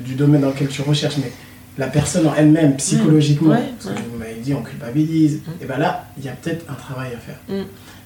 du 0.07 0.13
domaine 0.15 0.41
dans 0.41 0.49
lequel 0.49 0.67
tu 0.67 0.81
recherches, 0.83 1.17
mais 1.17 1.31
la 1.79 1.87
personne 1.87 2.27
en 2.27 2.35
elle-même, 2.35 2.75
psychologiquement, 2.77 3.51
Ouais, 3.53 3.73
parce 3.83 3.95
que 3.95 4.01
vous 4.11 4.17
m'avez 4.19 4.35
dit 4.35 4.53
on 4.53 4.61
culpabilise, 4.61 5.37
Mm. 5.39 5.51
et 5.61 5.65
bien 5.65 5.77
là, 5.77 6.05
il 6.17 6.23
y 6.25 6.29
a 6.29 6.33
peut-être 6.33 6.63
un 6.69 6.75
travail 6.75 7.09
à 7.15 7.17
faire. 7.17 7.39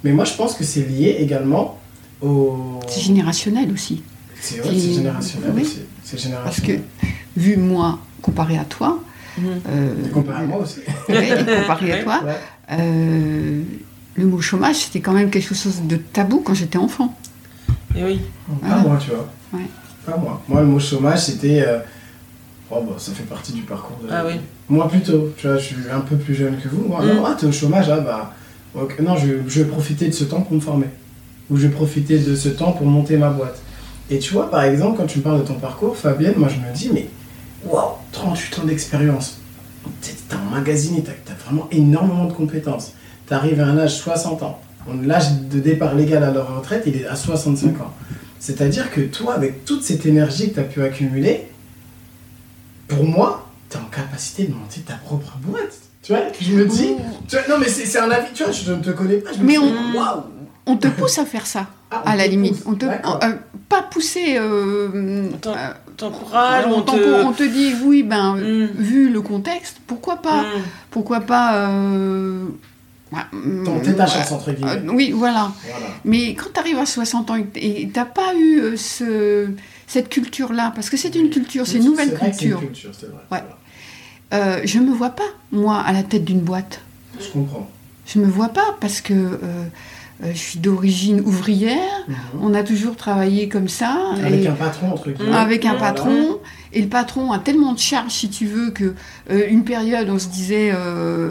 Mais 0.04 0.12
moi, 0.14 0.24
je 0.24 0.34
pense 0.34 0.54
que 0.56 0.64
c'est 0.64 0.86
lié 0.88 1.18
également 1.20 1.78
au... 2.22 2.80
C'est 2.88 3.02
générationnel 3.02 3.72
aussi. 3.72 4.04
C'est 4.42 4.62
ouais, 4.66 4.74
générationnel 4.78 5.52
oui. 5.56 5.62
aussi. 5.64 5.80
C'est 6.04 6.12
Parce 6.14 6.24
générationnel. 6.24 6.82
que, 7.02 7.10
vu 7.40 7.58
moi, 7.58 8.00
comparé 8.22 8.58
à 8.58 8.66
toi, 8.66 9.00
Mm. 9.38 9.44
euh, 9.70 9.94
Et 10.06 10.10
comparé 10.10 10.44
à 10.44 10.48
moi 10.48 10.58
aussi. 10.58 10.80
et 11.10 11.62
comparé 11.62 11.92
à 11.94 12.04
toi, 12.04 12.22
Ouais. 12.26 12.36
euh, 12.72 13.62
le 14.16 14.26
mot 14.26 14.42
chômage, 14.42 14.76
c'était 14.78 15.00
quand 15.00 15.14
même 15.14 15.30
quelque 15.30 15.54
chose 15.54 15.82
de 15.88 15.96
tabou 15.98 16.42
quand 16.44 16.54
j'étais 16.54 16.78
enfant. 16.80 17.16
Et 17.96 18.04
oui. 18.04 18.20
Pas 18.62 18.68
Ah. 18.72 18.78
moi, 18.80 18.98
tu 19.00 19.12
vois. 19.12 19.30
Ouais. 19.54 19.66
Pas 20.06 20.18
moi. 20.18 20.42
Moi, 20.48 20.62
le 20.62 20.68
mot 20.68 20.80
chômage, 20.80 21.20
c'était... 21.26 21.62
euh, 21.66 21.80
Oh, 22.72 22.84
bah, 22.88 22.96
ça 23.00 23.14
fait 23.14 23.24
partie 23.24 23.52
du 23.54 23.62
parcours 23.62 23.98
de... 24.04 24.10
Ah 24.12 24.24
oui. 24.28 24.34
Moi, 24.68 24.88
plutôt. 24.90 25.34
Tu 25.38 25.48
vois, 25.48 25.58
je 25.58 25.64
suis 25.64 25.76
un 25.92 26.02
peu 26.02 26.16
plus 26.18 26.36
jeune 26.36 26.58
que 26.62 26.68
vous. 26.68 26.88
Moi, 26.88 27.04
Mm. 27.04 27.08
non, 27.16 27.24
ah, 27.26 27.36
t'es 27.40 27.46
au 27.48 27.52
chômage, 27.52 27.90
ah, 27.90 28.00
bah... 28.00 28.34
Non, 29.02 29.16
je, 29.16 29.28
je 29.48 29.62
vais 29.64 29.70
profiter 29.70 30.08
de 30.08 30.14
ce 30.14 30.26
temps 30.26 30.42
pour 30.42 30.54
me 30.54 30.60
former. 30.60 30.86
Ou 31.50 31.58
je 31.58 31.68
profiter 31.68 32.20
de 32.20 32.36
ce 32.36 32.50
temps 32.50 32.72
pour 32.74 32.86
monter 32.88 33.18
ma 33.18 33.30
boîte. 33.30 33.60
Et 34.12 34.20
tu 34.20 34.34
vois, 34.34 34.50
par 34.50 34.64
exemple, 34.64 34.98
quand 34.98 35.06
tu 35.08 35.20
me 35.20 35.24
parles 35.24 35.42
de 35.42 35.48
ton 35.48 35.56
parcours, 35.56 35.96
Fabienne, 35.98 36.34
moi, 36.38 36.48
je 36.50 36.56
me 36.58 36.74
dis, 36.76 36.90
mais... 36.94 37.10
Waouh, 37.66 37.92
38 38.12 38.60
ans 38.60 38.64
d'expérience. 38.66 39.38
T'as 40.30 40.38
emmagasiné, 40.38 41.04
t'as 41.04 41.12
as 41.32 41.36
vraiment 41.46 41.68
énormément 41.72 42.26
de 42.26 42.34
compétences. 42.34 42.94
T'arrives 43.28 43.60
à 43.60 43.66
un 43.66 43.78
âge 43.78 43.96
60 43.98 44.44
ans. 44.44 44.60
L'âge 45.04 45.32
de 45.52 45.60
départ 45.60 45.94
légal 45.96 46.24
à 46.24 46.32
leur 46.32 46.56
retraite, 46.58 46.84
il 46.88 46.96
est 46.98 47.06
à 47.06 47.16
65 47.16 47.80
ans. 47.82 47.94
C'est-à-dire 48.40 48.90
que 48.92 49.02
toi, 49.02 49.34
avec 49.36 49.66
toute 49.66 49.84
cette 49.84 50.06
énergie 50.06 50.50
que 50.50 50.56
tu 50.56 50.60
as 50.62 50.64
pu 50.64 50.82
accumuler, 50.84 51.48
pour 52.88 53.04
moi, 53.04 53.48
tu 53.70 53.78
es 53.78 53.80
en 53.80 53.86
capacité 53.86 54.46
de 54.46 54.54
monter 54.54 54.82
ta 54.82 54.94
propre 54.96 55.38
boîte. 55.44 55.78
Tu 56.02 56.14
vois, 56.14 56.22
je 56.40 56.54
me 56.54 56.66
dis, 56.66 56.92
tu 57.28 57.36
vois, 57.36 57.48
non 57.50 57.58
mais 57.60 57.68
c'est 57.68 58.00
un 58.00 58.10
avis, 58.10 58.32
tu 58.34 58.44
vois, 58.44 58.52
je 58.54 58.72
ne 58.72 58.82
te 58.82 58.90
connais 58.92 59.18
pas, 59.18 59.32
je 59.34 59.40
me 59.40 59.46
Mais 59.46 59.54
dis, 59.54 59.60
on- 59.60 59.98
waouh 59.98 60.22
On 60.72 60.78
te 60.78 60.88
pousse 60.88 61.18
à 61.18 61.26
faire 61.26 61.46
ça, 61.46 61.68
Ah, 61.92 62.04
on 62.06 62.10
à 62.12 62.16
la 62.16 62.26
te 62.26 62.30
limite. 62.30 62.54
pousse. 62.54 62.64
On 62.68 62.76
te, 62.76 62.86
D'accord. 62.86 63.20
euh, 63.24 63.34
pas 63.68 63.82
pousser. 63.84 64.38
euh, 64.38 64.90
euh, 64.94 65.74
on, 66.02 66.78
on 66.78 66.82
te. 66.82 67.24
on 67.26 67.32
te 67.34 67.44
dit, 67.44 67.74
oui, 67.84 68.04
ben, 68.04 68.36
Mm. 68.36 68.68
vu 68.78 69.10
le 69.10 69.22
contexte, 69.22 69.78
pourquoi 69.88 70.18
pas? 70.18 70.44
Mm. 70.44 70.46
Pourquoi 70.92 71.22
pas. 71.22 71.56
euh, 71.70 72.46
ouais, 73.12 73.20
Tenter 73.66 73.92
mm, 73.92 73.96
ta 73.96 74.06
chance, 74.08 74.32
entre 74.32 74.52
guillemets. 74.52 74.72
euh, 74.72 74.92
oui, 74.94 75.12
voilà. 75.12 75.52
Voilà. 75.70 75.86
Mais 76.06 76.36
quand 76.36 76.50
tu 76.54 76.60
arrives 76.60 76.80
à 76.80 76.86
60 76.86 77.32
ans 77.32 77.36
et 77.56 77.90
tu 77.92 78.00
n'as 78.00 78.06
pas 78.06 78.34
eu 78.36 78.60
euh, 78.60 78.78
ce, 78.78 79.48
cette 79.88 80.10
culture-là, 80.10 80.72
parce 80.76 80.90
que 80.90 80.98
c'est 80.98 81.16
une 81.16 81.30
culture, 81.30 81.66
c'est 81.68 81.78
une 81.78 81.86
nouvelle 81.86 82.10
vrai 82.14 82.30
que 82.32 82.36
c'est 82.38 82.46
une 82.46 82.52
culture, 82.52 82.68
culture, 82.72 82.92
c'est 82.98 83.08
vrai. 83.08 83.24
Ouais. 83.32 83.44
euh, 84.34 84.62
je 84.64 84.80
me 84.80 84.94
vois 84.94 85.10
pas, 85.12 85.24
moi, 85.52 85.78
à 85.80 85.92
la 85.94 86.04
tête 86.04 86.24
d'une 86.26 86.42
boîte. 86.42 86.82
Je 87.20 87.28
comprends. 87.30 87.68
Je 88.06 88.20
me 88.20 88.26
vois 88.26 88.50
pas 88.50 88.76
parce 88.80 89.02
que 89.02 89.14
euh, 89.14 89.38
euh, 89.44 89.66
je 90.22 90.38
suis 90.38 90.60
d'origine 90.60 91.22
ouvrière, 91.22 92.06
on 92.42 92.54
a 92.54 92.64
toujours 92.64 92.96
travaillé 92.98 93.48
comme 93.48 93.68
ça. 93.70 93.98
Avec 94.24 94.44
et- 94.44 94.48
un 94.48 94.54
patron, 94.54 94.92
entre 94.92 95.12
guillemets. 95.12 95.36
avec 95.36 95.66
un 95.66 95.76
Voilà. 95.76 95.94
patron. 95.94 96.40
Et 96.72 96.82
le 96.84 96.88
patron 96.88 97.32
a 97.32 97.40
tellement 97.40 97.74
de 97.74 97.80
charges, 97.80 98.12
si 98.12 98.30
tu 98.30 98.46
veux, 98.46 98.70
que 98.70 98.94
euh, 99.32 99.42
une 99.50 99.64
période, 99.64 100.08
on 100.08 100.20
se 100.20 100.28
disait, 100.28 100.70
euh, 100.72 100.76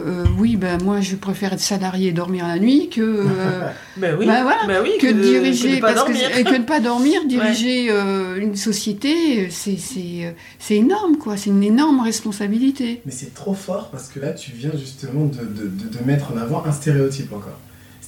euh, 0.05 0.25
oui, 0.37 0.57
ben 0.57 0.81
moi, 0.83 0.99
je 0.99 1.15
préfère 1.15 1.53
être 1.53 1.61
salarié 1.61 2.09
et 2.09 2.11
dormir 2.11 2.45
la 2.45 2.59
nuit 2.59 2.89
que 2.89 2.99
euh, 2.99 3.25
Ben 3.97 4.17
oui. 4.19 4.25
Voilà, 4.25 4.57
Ben 4.67 4.81
oui, 4.83 4.89
que, 4.99 5.07
de- 5.07 5.21
diriger, 5.21 5.69
que 5.69 5.75
de 5.77 5.81
pas 5.81 5.93
parce 5.93 6.03
que, 6.07 6.11
dormir. 6.11 6.37
et 6.37 6.43
que 6.43 6.57
de 6.57 6.63
pas 6.63 6.79
dormir, 6.81 7.21
diriger 7.27 7.87
euh, 7.89 8.35
une 8.41 8.55
société, 8.57 9.49
c'est 9.49 9.77
c'est 9.77 10.25
euh, 10.25 10.31
c'est 10.57 10.75
énorme, 10.75 11.15
quoi. 11.17 11.37
C'est 11.37 11.51
une 11.51 11.63
énorme 11.63 12.01
responsabilité. 12.01 13.01
Mais 13.05 13.11
c'est 13.13 13.33
trop 13.33 13.53
fort 13.53 13.89
parce 13.91 14.09
que 14.09 14.19
là, 14.19 14.31
tu 14.33 14.51
viens 14.51 14.71
justement 14.77 15.25
de, 15.25 15.37
de- 15.45 15.67
de- 15.69 15.97
de 15.99 16.03
mettre 16.05 16.33
en 16.33 16.37
avant 16.37 16.65
un 16.65 16.71
stéréotype 16.73 17.31
encore. 17.31 17.57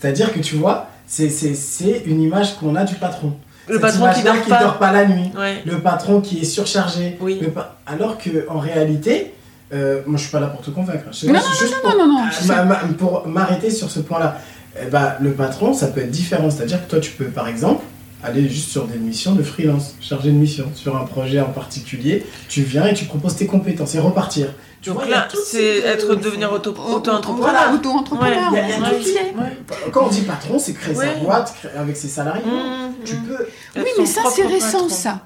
C'est-à-dire 0.02 0.34
que 0.34 0.40
tu 0.40 0.56
vois, 0.56 0.88
c'est- 1.06 1.30
c'est 1.30 1.54
c'est 1.54 2.02
une 2.06 2.22
image 2.22 2.56
qu'on 2.58 2.76
a 2.76 2.84
du 2.84 2.96
patron. 2.96 3.34
Le 3.68 3.74
Cette 3.76 3.82
patron 3.84 4.10
qui 4.14 4.24
dort 4.24 4.36
pas. 4.50 4.60
dort 4.64 4.78
pas 4.80 4.92
la 4.92 5.06
nuit. 5.06 5.32
Ouais. 5.38 5.62
Le 5.66 5.80
patron 5.80 6.20
qui 6.22 6.40
est 6.42 6.46
surchargé. 6.46 7.18
Oui. 7.22 7.38
Le 7.42 7.50
pa- 7.52 7.76
Alors 7.86 8.18
que 8.18 8.46
en 8.50 8.58
réalité, 8.60 9.34
euh, 9.74 10.02
moi 10.08 10.18
je 10.18 10.24
suis 10.24 10.32
pas 10.32 10.40
là 10.40 10.48
pour 10.48 10.62
te 10.62 10.72
convaincre. 10.72 11.06
Je- 11.12 11.28
Non, 11.28 11.40
c'est 11.54 11.66
juste 11.68 11.78
Non, 11.84 11.92
pour, 11.92 12.00
non, 12.00 12.08
non. 12.08 12.94
pour 12.98 13.28
m'arrêter 13.28 13.70
sur 13.70 13.90
ce 13.92 14.00
point-là. 14.00 14.40
Eh 14.82 14.86
ben, 14.90 15.14
le 15.22 15.32
patron, 15.34 15.74
ça 15.74 15.88
peut 15.88 16.02
être 16.02 16.10
différent. 16.12 16.50
C'est-à-dire 16.50 16.84
que 16.86 16.90
toi, 16.90 17.00
tu 17.00 17.12
peux 17.12 17.26
par 17.26 17.48
exemple 17.48 17.84
aller 18.24 18.48
juste 18.50 18.70
sur 18.70 18.86
des 18.88 18.98
missions 18.98 19.34
de 19.34 19.44
freelance, 19.44 19.96
charger 20.02 20.30
de 20.32 20.36
mission 20.38 20.66
sur 20.76 20.96
un 20.98 21.06
projet 21.06 21.40
en 21.40 21.50
particulier. 21.52 22.26
Tu 22.50 22.62
viens 22.62 22.86
et 22.88 22.94
tu 22.94 23.06
proposes 23.06 23.36
tes 23.36 23.48
compétences 23.48 23.96
et 23.96 24.00
repartir. 24.00 24.48
Tu 24.82 24.90
Donc 24.90 25.00
vois, 25.00 25.08
là, 25.08 25.28
c'est 25.32 25.82
ces- 25.82 25.86
être 25.86 26.16
devenir 26.16 26.52
auto- 26.52 26.72
auto-entrepreneur. 26.72 27.52
Voilà, 27.52 27.74
auto-entrepreneur. 27.74 28.50
Il 28.52 28.56
y 28.56 28.60
a- 28.60 28.64
il 28.68 28.70
y 28.70 28.74
a 28.74 28.78
on 28.78 28.84
tout 28.90 28.96
le 28.96 28.98
qui- 29.04 29.14
sait. 29.14 29.34
Ouais. 29.38 29.92
Quand 29.92 30.06
on 30.06 30.10
dit 30.10 30.22
patron, 30.22 30.58
c'est 30.58 30.74
créer 30.74 30.96
sa 30.96 31.02
Ouais. 31.02 31.20
boîte 31.24 31.54
créer 31.60 31.72
avec 31.78 31.96
ses 31.96 32.08
salariés. 32.08 32.42
Mmh, 32.46 33.06
Tu 33.06 33.16
mmh. 33.16 33.24
peux. 33.28 33.46
Oui, 33.80 33.86
mais 34.00 34.06
ça, 34.08 34.22
c'est 34.34 34.46
récent, 34.48 34.72
patron. 34.84 34.90
ça. 34.90 35.22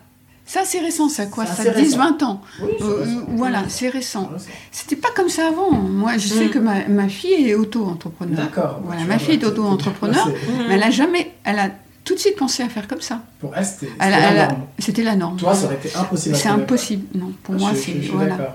Ça, 0.47 0.59
c'est 0.63 0.79
récent, 0.79 1.09
ça, 1.09 1.25
quoi 1.25 1.45
Ça, 1.45 1.61
assez 1.63 1.71
10-20 1.81 2.21
ans. 2.21 2.41
Oui, 2.61 2.69
Euh, 2.81 2.97
récent. 2.99 3.11
voilà, 3.29 3.63
c'est 3.67 3.89
récent. 3.89 4.29
C'est 4.29 4.33
récent. 4.49 4.49
C'était 4.71 4.95
pas 4.97 5.07
comme 5.15 5.29
ça 5.29 5.47
avant. 5.47 5.71
Moi, 5.71 6.17
je 6.19 6.27
sais 6.27 6.45
Mm. 6.45 6.49
que 6.51 6.59
ma, 6.59 6.87
ma 6.87 7.07
fille 7.09 7.49
est 7.49 7.55
auto-entrepreneur. 7.55 8.35
D'accord. 8.37 8.79
Voilà, 8.83 9.05
ma 9.05 9.17
fille 9.17 9.35
est 9.35 9.37
bah, 9.39 9.47
auto-entrepreneur. 9.47 10.27
Mmh. 10.27 10.31
Mais 10.67 10.75
elle 10.75 10.83
a 10.83 10.91
jamais, 10.91 11.31
elle 11.45 11.57
a 11.59 11.69
tout 12.05 12.13
de 12.13 12.19
suite 12.19 12.37
pensé 12.37 12.61
à 12.63 12.69
faire 12.69 12.87
comme 12.87 13.01
ça. 13.01 13.23
Pour 13.39 13.53
elle, 13.57 13.65
c'était 13.65 13.91
la 13.99 14.47
norme. 14.47 14.61
C'était 14.79 15.03
la 15.03 15.15
norme. 15.15 15.37
Toi, 15.37 15.55
ça 15.55 15.65
aurait 15.65 15.75
été 15.75 15.93
impossible. 15.95 16.35
C'est 16.35 16.47
impossible. 16.49 17.05
Non, 17.17 17.33
pour 17.43 17.55
Ah, 17.55 17.57
moi, 17.57 17.71
c'est 17.75 17.93
voilà. 18.13 18.53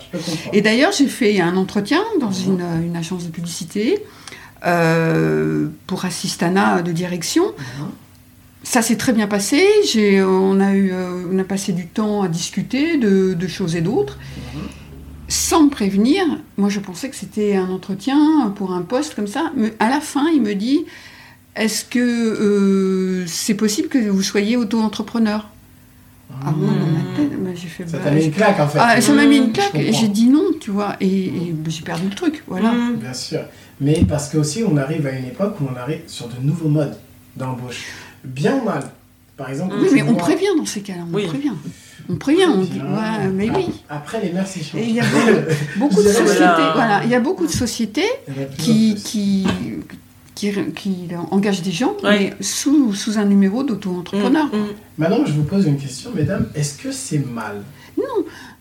Et 0.53 0.63
d'ailleurs, 0.63 0.93
j'ai 0.93 1.09
fait 1.09 1.41
un 1.41 1.57
entretien 1.57 2.01
dans 2.21 2.31
une, 2.31 2.63
une 2.83 2.97
agence 2.97 3.25
de 3.27 3.31
publicité 3.31 4.05
euh, 4.65 5.69
pour 5.89 6.05
assistana 6.05 6.81
de 6.81 6.93
direction. 6.93 7.45
Mhm. 7.47 7.87
Ça 8.63 8.83
s'est 8.83 8.97
très 8.97 9.13
bien 9.13 9.27
passé. 9.27 9.67
J'ai, 9.91 10.23
on, 10.23 10.61
a 10.61 10.73
eu, 10.73 10.93
euh, 10.93 11.25
on 11.33 11.39
a 11.39 11.45
passé 11.45 11.73
du 11.73 11.89
temps 11.89 12.23
à 12.23 12.29
discuter 12.29 12.99
de, 12.99 13.35
de 13.35 13.49
choses 13.49 13.75
et 13.75 13.81
d'autres. 13.81 14.17
Mhm. 14.55 14.63
Sans 15.29 15.65
me 15.65 15.71
prévenir, 15.71 16.25
moi 16.57 16.69
je 16.69 16.79
pensais 16.81 17.09
que 17.09 17.17
c'était 17.17 17.57
un 17.57 17.71
entretien 17.71 18.53
pour 18.57 18.73
un 18.73 18.83
poste 18.83 19.15
comme 19.17 19.29
ça. 19.29 19.51
Mais 19.57 19.75
à 19.81 19.89
la 19.89 20.01
fin, 20.01 20.29
il 20.33 20.43
me 20.43 20.55
dit 20.55 20.85
Est-ce 21.57 21.85
que 21.85 21.99
euh, 21.99 23.27
c'est 23.27 23.55
possible 23.55 23.89
que 23.89 23.99
vous 24.09 24.23
soyez 24.23 24.57
auto-entrepreneur? 24.57 25.49
Ah 26.47 26.53
bon, 26.53 26.67
dans 26.69 26.73
ma 26.73 27.17
tête, 27.17 27.43
bah, 27.43 27.51
j'ai 27.55 27.67
fait 27.67 27.87
Ça 27.89 27.99
bah, 27.99 28.05
t'a 28.05 28.11
mis 28.13 28.21
je- 28.23 28.27
une 28.27 28.33
claque 28.33 28.61
en 28.61 28.69
fait. 28.69 28.79
ah, 28.81 29.01
ça 29.01 29.13
m'a 29.13 29.27
mis 29.27 29.37
une 29.39 29.49
Mmh, 29.49 29.53
claque 29.53 29.75
et 29.75 29.93
j'ai 29.93 30.07
dit 30.09 30.29
non, 30.29 30.45
tu 30.61 30.71
vois, 30.71 30.95
et, 31.01 31.07
et, 31.27 31.53
bah, 31.53 31.69
j'ai 31.69 31.83
perdu 31.83 32.09
le 32.09 32.15
truc, 32.15 32.45
voilà. 32.47 32.71
Mmh. 32.71 32.97
Bien 32.97 33.13
sûr. 33.15 33.41
Mais 33.81 34.05
parce 34.09 34.29
que 34.29 34.39
aussi, 34.39 34.63
on 34.63 34.77
arrive 34.77 35.07
à 35.07 35.11
une 35.13 35.25
époque 35.27 35.57
où 35.61 35.65
on 35.71 35.77
arrive 35.77 36.03
sur 36.07 36.29
de 36.29 36.35
nouveaux 36.41 36.69
modes 36.69 36.97
d'embauche. 37.37 37.85
Bien 38.25 38.57
ou 38.59 38.65
mal. 38.65 38.85
Par 39.37 39.51
exemple, 39.51 39.75
Oui, 39.81 39.89
mais 39.93 40.03
on 40.03 40.13
vois- 40.13 40.23
prévient 40.23 40.55
dans 40.57 40.67
ces 40.67 40.83
cas-là, 40.83 41.03
on 41.11 41.15
Oui. 41.17 41.27
prévient. 41.27 41.53
On 42.09 42.17
prévient, 42.17 42.45
on 42.47 42.63
dit, 42.63 42.79
ouais, 42.81 43.29
mais 43.35 43.51
oui. 43.51 43.67
Après, 43.89 44.21
les 44.23 44.33
mères 44.33 44.47
s'échangent. 44.47 44.81
Et 44.83 44.85
il 44.89 44.95
y 44.95 45.01
a 45.01 45.05
beaucoup 45.77 46.03
de 46.03 46.09
sociétés, 46.09 46.39
voilà. 46.39 46.73
voilà, 46.75 47.01
il 47.05 47.11
y 47.11 47.15
a 47.15 47.21
beaucoup 47.21 47.47
de 47.47 47.53
sociétés 47.53 48.09
qui, 48.59 48.97
qui, 50.35 50.53
qui 50.75 51.09
engagent 51.31 51.63
des 51.63 51.73
gens, 51.73 51.97
Ouais. 52.03 52.35
mais 52.39 52.45
sous, 52.45 52.95
sous 52.95 53.19
un 53.19 53.25
numéro 53.25 53.63
d'auto-entrepreneur. 53.63 54.47
Mmh, 54.47 54.57
mmh. 54.59 54.67
Maintenant, 54.99 55.25
je 55.27 55.33
vous 55.33 55.43
pose 55.45 55.67
une 55.67 55.77
question, 55.79 56.11
mesdames. 56.15 56.47
Est-ce 56.55 56.79
que 56.83 56.93
c'est 56.93 57.19
mal? 57.19 57.63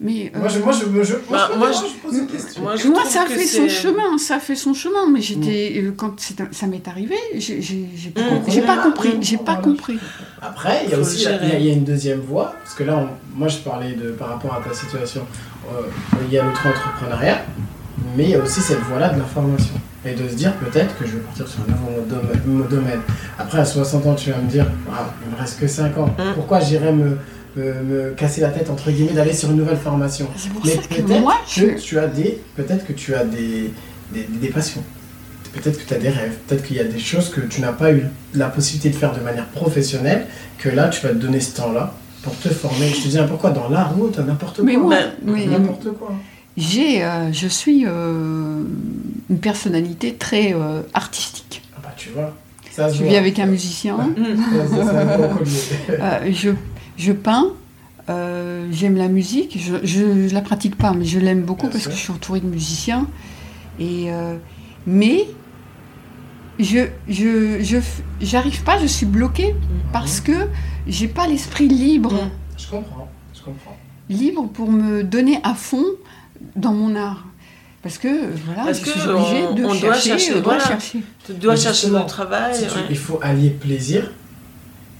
Mais 0.01 0.31
euh, 0.35 0.39
Moi, 0.39 0.47
je, 0.49 0.59
moi, 0.59 0.71
je, 0.73 0.85
moi, 0.85 1.03
je, 1.03 1.13
moi, 1.13 1.21
Bah, 1.31 1.49
je, 1.53 1.57
moi, 1.57 1.67
moi, 1.69 1.71
je- 1.71 1.87
je 1.93 1.99
pose 2.07 2.17
une 2.17 2.27
question. 2.27 2.61
Moi, 2.61 2.75
je 2.75 2.87
moi, 2.87 2.99
trouve 3.01 3.11
ça 3.11 3.23
que 3.25 3.31
fait 3.33 3.45
son 3.45 3.67
chemin, 3.69 4.17
ça 4.17 4.39
fait 4.39 4.55
son 4.55 4.73
chemin. 4.73 5.07
Mais 5.11 5.21
j'étais, 5.21 5.73
euh, 5.77 5.91
quand 5.95 6.15
ça 6.51 6.67
m'est 6.67 6.85
arrivé, 6.87 7.15
j'ai 7.37 8.09
pas, 8.13 8.21
Mmh, 8.21 8.29
compris. 8.29 8.51
j'ai 8.51 8.61
pas 8.61 8.77
compris. 8.77 9.17
J'ai 9.21 9.37
pas 9.37 9.43
voilà. 9.43 9.61
compris. 9.61 9.97
Après, 10.41 10.81
il 10.85 10.91
y 10.91 10.93
a 10.93 10.99
aussi 10.99 11.23
y 11.23 11.27
a, 11.27 11.59
y 11.59 11.69
une 11.69 11.83
deuxième 11.85 12.19
voie, 12.19 12.53
parce 12.63 12.75
que 12.75 12.83
là, 12.83 12.97
on- 12.97 13.37
moi, 13.37 13.47
je 13.47 13.57
parlais 13.59 13.93
de 13.93 14.11
par 14.11 14.29
rapport 14.29 14.53
à 14.53 14.61
ta 14.61 14.73
situation, 14.73 15.21
euh, 15.73 15.81
il 16.27 16.33
y 16.33 16.37
a 16.37 16.43
l'auto-entrepreneuriat, 16.43 17.45
mais 18.17 18.23
il 18.25 18.29
y 18.31 18.35
a 18.35 18.39
aussi 18.43 18.59
cette 18.61 18.79
voie-là 18.81 19.09
de 19.13 19.19
l'information. 19.19 19.75
Et 20.05 20.13
de 20.13 20.27
se 20.29 20.35
dire 20.35 20.53
peut-être 20.55 20.97
que 20.97 21.05
je 21.05 21.11
vais 21.13 21.19
partir 21.19 21.45
sur 21.47 21.59
un 21.61 21.71
nouveau 21.71 22.01
dom- 22.09 22.67
domaine. 22.69 23.01
Après, 23.37 23.59
à 23.59 23.65
60 23.65 24.05
ans, 24.05 24.15
tu 24.15 24.31
vas 24.31 24.37
me 24.37 24.49
dire, 24.49 24.65
Ah, 24.91 25.09
il 25.25 25.31
me 25.33 25.37
reste 25.39 25.59
que 25.59 25.67
5 25.67 25.97
ans. 25.97 26.07
Mm. 26.17 26.33
Pourquoi 26.35 26.61
j'irais 26.61 26.93
me, 26.93 27.17
me, 27.57 27.73
me 27.83 28.09
casser 28.11 28.39
la 28.41 28.49
tête, 28.49 28.69
entre 28.69 28.91
guillemets, 28.91 29.11
d'aller 29.13 29.33
sur 29.33 29.51
une 29.51 29.57
nouvelle 29.57 29.77
formation 29.77 30.27
pour 30.53 30.65
Mais 30.65 30.77
que 30.77 31.01
peut-être 31.01 31.19
moi, 31.21 31.35
que 31.53 31.77
je, 31.77 31.81
tu 31.81 31.99
as 31.99 32.07
des, 32.07 32.41
peut-être 32.55 32.85
que 32.87 32.93
tu 32.93 33.13
as 33.13 33.25
des, 33.25 33.73
des, 34.13 34.23
des 34.29 34.47
passions. 34.47 34.83
Peut-être 35.51 35.79
que 35.83 35.85
tu 35.87 35.93
as 35.93 35.97
des 35.97 36.09
rêves. 36.09 36.35
Peut-être 36.47 36.63
qu'il 36.63 36.77
y 36.77 36.79
a 36.79 36.83
des 36.85 36.99
choses 36.99 37.29
que 37.29 37.41
tu 37.41 37.59
n'as 37.59 37.73
pas 37.73 37.91
eu 37.91 38.03
la 38.35 38.47
possibilité 38.47 38.91
de 38.91 38.95
faire 38.95 39.13
de 39.13 39.19
manière 39.19 39.47
professionnelle. 39.47 40.27
Que 40.59 40.69
là, 40.69 40.87
tu 40.89 41.01
vas 41.01 41.09
te 41.09 41.15
donner 41.15 41.39
ce 41.41 41.55
temps-là 41.57 41.93
pour 42.23 42.37
te 42.37 42.49
former. 42.49 42.87
Je 42.89 43.01
te 43.03 43.07
dis 43.09 43.17
pourquoi 43.27 43.49
dans 43.49 43.67
l'art 43.67 43.93
ou 43.99 44.09
n'importe 44.25 44.57
quoi. 44.57 44.65
mais 44.65 44.77
moi, 44.77 44.95
Ben, 44.95 45.11
mais, 45.33 45.45
N'importe 45.47 45.87
quoi. 45.97 46.13
J'ai, 46.59 47.03
euh, 47.03 47.31
je 47.31 47.47
suis 47.47 47.85
euh, 47.87 48.63
une 49.29 49.39
personnalité 49.39 50.15
très 50.15 50.53
euh, 50.53 50.81
artistique. 50.93 51.61
Ah 51.75 51.79
bah 51.81 51.93
tu 51.95 52.09
vois. 52.09 52.35
Ça 52.69 52.89
Je 52.89 53.03
vis 53.03 53.15
avec 53.15 53.39
un 53.39 53.45
musicien. 53.45 53.97
Je, 56.29 56.51
je 56.97 57.11
peins. 57.13 57.47
J'aime 58.71 58.97
la 58.97 59.07
musique. 59.07 59.57
Je, 59.57 59.75
je, 59.83 60.27
je 60.27 60.33
la 60.33 60.41
pratique 60.41 60.75
pas, 60.75 60.93
mais 60.93 61.05
je 61.05 61.19
l'aime 61.19 61.43
beaucoup 61.43 61.67
Bien 61.67 61.71
parce 61.71 61.83
sûr. 61.83 61.91
que 61.91 61.97
je 61.97 62.01
suis 62.01 62.11
entourée 62.11 62.41
de 62.41 62.47
musiciens. 62.47 63.07
Et 63.79 64.09
mais 64.85 65.27
je 66.59 66.87
je 67.07 67.57
je 67.61 67.77
j'arrive 68.19 68.63
pas. 68.63 68.77
Je 68.79 68.87
suis 68.87 69.05
bloquée 69.05 69.55
parce 69.93 70.19
que 70.19 70.47
j'ai 70.87 71.07
pas 71.07 71.27
l'esprit 71.27 71.67
libre. 71.69 72.13
Je 72.57 72.67
comprends. 72.67 73.07
Je 73.33 73.41
comprends. 73.41 73.77
libre 74.09 74.47
pour 74.49 74.69
me 74.71 75.03
donner 75.03 75.39
à 75.43 75.53
fond 75.53 75.85
dans 76.55 76.73
mon 76.73 76.95
art. 76.95 77.25
Parce 77.81 77.97
que 77.97 78.07
voilà, 78.45 78.63
Parce 78.65 78.79
je 78.79 78.83
que 78.85 78.89
suis 78.91 79.09
obligée 79.09 79.43
on- 79.49 79.55
de 79.55 79.63
on 79.63 79.67
doit 79.67 79.93
chercher, 79.93 80.09
chercher, 80.09 80.31
on 80.31 80.41
doit 80.41 80.43
voilà. 80.55 80.67
chercher. 80.67 80.99
Tu 81.25 81.33
dois 81.33 81.53
Mais 81.53 81.59
chercher 81.59 81.89
le 81.89 82.05
travail. 82.05 82.53
Si 82.55 82.61
tu- 82.67 82.67
ouais. 82.75 82.85
Il 82.89 82.97
faut 82.97 83.19
allier 83.21 83.49
plaisir 83.51 84.11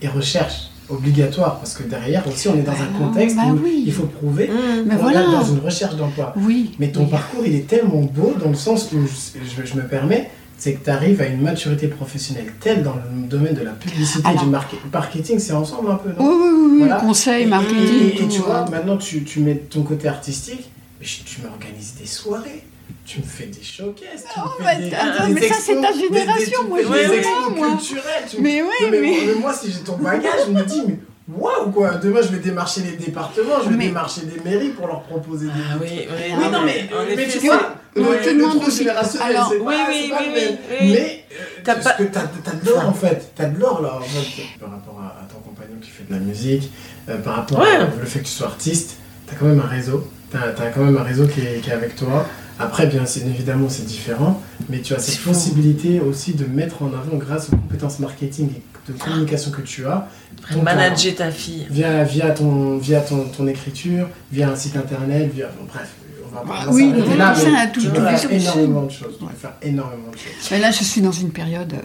et 0.01 0.08
recherche. 0.08 0.65
Obligatoire. 0.91 1.60
Parce 1.60 1.75
que 1.75 1.84
derrière 1.84 2.25
aussi, 2.27 2.48
on 2.48 2.55
est 2.55 2.62
dans 2.63 2.72
Bah 2.72 2.77
un 2.81 3.00
non, 3.00 3.08
contexte 3.10 3.36
bah 3.36 3.43
où 3.53 3.60
oui. 3.63 3.84
il 3.86 3.93
faut 3.93 4.08
prouver. 4.08 4.48
Mmh. 4.48 4.53
Mais 4.88 4.96
qu'on 4.96 5.01
voilà. 5.03 5.22
est 5.22 5.25
dans 5.31 5.43
une 5.46 5.60
recherche 5.60 5.96
d'emploi. 5.96 6.34
Oui. 6.38 6.72
Mais 6.79 6.91
ton 6.91 7.03
oui. 7.03 7.12
parcours, 7.12 7.43
il 7.46 7.53
est 7.53 7.67
tellement 7.67 8.01
beau 8.01 8.34
dans 8.43 8.50
le 8.50 8.55
sens 8.55 8.91
où, 8.93 8.98
je, 9.05 9.62
je- 9.62 9.67
je 9.69 9.75
me 9.75 9.84
permets, 9.88 10.31
c'est 10.58 10.74
que 10.74 10.84
tu 10.86 10.89
arrives 10.89 11.22
à 11.22 11.27
une 11.27 11.41
maturité 11.41 11.88
professionnelle 11.89 12.51
telle 12.60 12.81
dans 12.81 12.96
le 12.96 13.27
domaine 13.27 13.53
de 13.53 13.62
la 13.62 13.72
publicité, 13.74 14.27
Alors- 14.27 14.43
du 14.43 14.50
market- 14.50 14.79
marketing, 14.91 15.38
c'est 15.38 15.53
ensemble 15.53 15.91
un 15.91 15.96
peu, 15.96 16.10
Oui, 16.17 16.25
non? 16.25 16.31
Oui, 16.31 16.50
oui, 16.53 16.67
oui, 16.72 16.77
Voilà. 16.79 16.96
conseil, 17.01 17.43
Et- 17.43 17.46
marketing. 17.46 18.12
Et, 18.24 18.27
tu 18.27 18.39
vois, 18.39 18.65
maintenant 18.72 18.98
tu, 18.98 19.24
tu 19.24 19.41
mets 19.41 19.55
ton 19.58 19.84
côté 19.84 20.08
artistique, 20.08 20.72
mais 21.00 21.06
je- 21.06 21.24
tu 21.24 21.41
m'organises 21.41 21.96
des 22.00 22.06
soirées. 22.08 22.63
Tu 23.06 23.20
me 23.20 23.24
fais 23.25 23.46
des 23.46 23.62
showcases, 23.63 24.25
tu 24.34 24.39
me 24.39 24.46
fais 24.58 24.63
bah, 24.63 24.75
des, 24.75 24.94
attends, 24.94 25.27
des 25.27 25.34
mais 25.34 25.48
ça, 25.48 25.56
c'est 25.62 25.75
ta 25.75 25.89
expos, 25.89 25.96
des- 26.01 26.10
des- 26.10 26.20
génération, 26.20 26.63
moi, 26.68 26.79
je 26.84 26.88
des 27.08 27.15
expos 27.18 27.56
moi. 27.56 27.68
culturels. 27.77 28.24
tu- 28.29 28.41
Mais 28.41 28.62
oui, 28.63 28.68
Non, 28.82 28.88
mais, 28.91 29.00
mais- 29.00 29.08
moi- 29.10 29.20
mais 29.27 29.34
moi, 29.36 29.53
si 29.53 29.72
j'ai 29.72 29.79
ton 29.79 29.98
bagage, 29.98 30.39
je 30.48 30.51
me 30.51 30.63
dis, 30.63 30.82
mais 30.88 30.96
waouh 31.27 31.70
quoi, 31.72 31.96
demain 31.96 32.22
je 32.24 32.29
vais 32.29 32.39
démarcher 32.39 32.82
les 32.82 32.91
départements, 32.98 33.62
je 33.63 33.70
vais 33.70 33.75
Mais- 33.75 33.86
démarcher 33.88 34.22
des 34.22 34.39
mairies 34.48 34.70
pour 34.70 34.88
leur 34.88 35.03
proposer 35.03 35.46
des 35.48 35.51
Ah 35.72 35.77
oui, 35.79 35.88
oui, 35.91 36.06
Oui, 36.36 36.44
non, 36.51 36.63
mais, 36.63 36.89
mais 37.15 37.27
tu 37.27 37.39
vois, 37.39 37.75
le- 37.96 38.01
le 38.34 38.44
trou 38.50 38.65
aussi- 38.68 38.77
générationnel, 38.79 39.36
alors- 39.36 39.50
c'est 39.51 39.58
Oui, 39.60 39.65
pas- 39.75 39.86
oui, 39.89 40.10
pas 40.10 40.18
oui, 40.20 40.25
le 40.25 40.34
oui, 40.34 40.41
même. 40.46 40.58
oui. 40.70 40.91
Mais 40.91 41.24
euh, 41.32 41.36
T'as 41.63 41.74
parce 41.75 41.86
pas- 41.86 41.94
que 41.94 42.03
t'as 42.03 42.22
t'as 42.44 42.51
de 42.53 42.65
l'or 42.70 42.86
en 42.89 42.94
fait, 42.94 43.32
t'as 43.36 43.46
de 43.46 43.60
l'or 43.60 43.82
là 43.84 43.98
en 43.98 44.01
fait. 44.01 44.44
Par 44.60 44.72
rapport 44.72 45.00
à, 45.00 45.22
à 45.22 45.27
ton 45.32 45.39
compagnon 45.39 45.75
qui 45.82 45.89
fait 45.91 46.06
de 46.08 46.13
la 46.13 46.20
musique, 46.20 46.72
euh, 47.08 47.18
par 47.20 47.36
rapport 47.36 47.60
Ouais. 47.60 47.77
au 48.01 48.06
fait 48.06 48.20
que 48.20 48.25
tu 48.25 48.32
sois 48.32 48.48
artiste, 48.48 48.98
t'as 49.27 49.36
quand 49.36 49.46
même 49.46 49.60
un 49.60 49.68
réseau, 49.68 50.08
t'as 50.31 50.63
as 50.63 50.69
quand 50.71 50.83
même 50.83 50.98
un 50.98 51.03
réseau 51.03 51.27
qui 51.27 51.41
est, 51.41 51.62
qui 51.62 51.69
est 51.69 51.74
avec 51.74 51.95
toi. 51.95 52.25
Après, 52.62 52.88
bien 52.88 53.05
c'est- 53.05 53.21
évidemment, 53.21 53.69
c'est 53.69 53.86
différent, 53.86 54.41
mais 54.69 54.79
tu 54.81 54.93
as 54.93 55.00
cette 55.00 55.19
possibilité 55.21 56.01
aussi 56.01 56.33
de 56.33 56.45
mettre 56.45 56.83
en 56.83 56.88
avant, 56.88 57.15
grâce 57.17 57.48
aux 57.48 57.55
compétences 57.55 58.00
marketing 58.00 58.50
et 58.57 58.91
de 58.91 58.97
communication 58.97 59.51
que 59.51 59.62
tu 59.62 59.86
as, 59.86 60.10
ton 60.51 60.62
Manager 60.62 61.15
ta 61.15 61.32
fille. 61.32 61.65
via, 61.69 62.04
via, 62.04 62.32
ton, 62.32 62.77
via 62.77 62.99
ton, 63.01 63.25
ton 63.30 63.47
écriture, 63.47 64.10
via 64.32 64.49
un 64.49 64.56
site 64.58 64.75
internet, 64.75 65.32
via. 65.34 65.47
Bon, 65.58 65.65
bref, 65.73 65.89
on 66.25 66.36
va 66.36 66.41
pas 66.41 66.47
Ah 66.54 66.63
on 66.67 66.71
va 66.71 66.75
oui, 66.75 66.88
non, 66.91 67.15
là, 67.15 67.34
ça, 67.34 67.47
mais 67.49 67.71
tout- 67.71 67.80
tu 67.82 67.88
peux 67.89 68.01
faire 68.06 68.32
énormément 68.32 68.84
de 68.84 68.91
choses. 68.91 69.15
Tu 69.19 69.25
peux 69.25 69.34
faire 69.36 69.54
énormément 69.62 70.12
de 70.12 70.17
choses. 70.17 70.49
Mais 70.51 70.60
là, 70.60 70.71
je 70.71 70.84
suis 70.84 70.99
dans 71.01 71.12
une 71.13 71.32
période. 71.32 71.71
euh, 71.73 71.77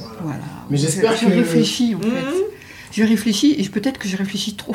Voilà. 0.00 0.14
Voilà. 0.22 0.38
Mais 0.70 0.76
Je- 0.76 0.82
j'espère 0.86 1.16
je, 1.16 1.26
que- 1.26 1.32
réfléchis, 1.32 1.94
en 1.94 1.98
Mmh. 1.98 2.02
fait. 2.02 2.44
Je 2.92 3.02
réfléchis 3.04 3.54
et 3.58 3.62
je- 3.62 3.70
peut-être 3.70 3.98
que 3.98 4.08
je 4.08 4.16
réfléchis 4.16 4.54
trop. 4.56 4.74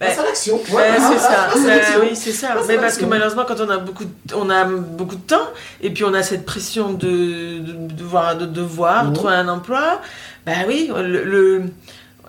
Bah, 0.00 0.06
Passe 0.06 0.18
à 0.18 0.22
l'action. 0.24 0.56
Ouais, 0.56 0.74
Ouais, 0.76 0.86
c'est 0.96 1.18
ça, 1.18 1.48
Bah, 1.52 1.60
l'action. 1.66 2.00
oui, 2.02 2.10
c'est 2.14 2.32
ça. 2.32 2.54
Mais 2.68 2.76
parce 2.76 2.96
que 2.98 3.04
malheureusement, 3.04 3.44
quand 3.48 3.60
on 3.60 3.68
a 3.68 3.78
beaucoup, 3.78 4.04
de, 4.04 4.34
on 4.36 4.48
a 4.48 4.64
beaucoup 4.64 5.16
de 5.16 5.20
temps, 5.22 5.48
et 5.80 5.90
puis 5.90 6.04
on 6.04 6.14
a 6.14 6.22
cette 6.22 6.44
pression 6.44 6.92
de, 6.92 7.58
de, 7.58 7.72
de 7.72 7.94
devoir, 7.94 8.36
de 8.36 8.46
devoir 8.46 9.12
trouver 9.12 9.34
un 9.34 9.48
emploi, 9.48 10.00
bah 10.46 10.52
oui, 10.68 10.90
le, 10.96 11.24
le- 11.24 11.62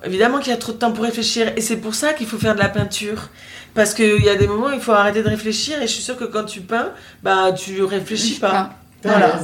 évidemment 0.03 0.39
qu'il 0.39 0.51
y 0.51 0.55
a 0.55 0.57
trop 0.57 0.71
de 0.71 0.77
temps 0.77 0.91
pour 0.91 1.03
réfléchir, 1.05 1.51
et 1.55 1.61
c'est 1.61 1.77
pour 1.77 1.93
ça 1.93 2.13
qu'il 2.13 2.25
faut 2.25 2.37
faire 2.39 2.55
de 2.55 2.59
la 2.59 2.69
peinture. 2.69 3.29
Parce 3.75 3.93
qu'il 3.93 4.23
y 4.23 4.29
a 4.29 4.35
des 4.35 4.47
moments 4.47 4.67
où 4.69 4.73
il 4.73 4.81
faut 4.81 4.91
arrêter 4.93 5.21
de 5.21 5.29
réfléchir, 5.29 5.77
et 5.79 5.85
je 5.87 5.91
suis 5.93 6.01
sûre 6.01 6.17
que 6.17 6.23
quand 6.25 6.45
tu 6.45 6.61
peins, 6.61 6.89
bah 7.21 7.51
tu 7.51 7.83
réfléchis 7.83 8.39
pas. 8.39 8.71
T'as 9.03 9.09
Voilà. 9.09 9.39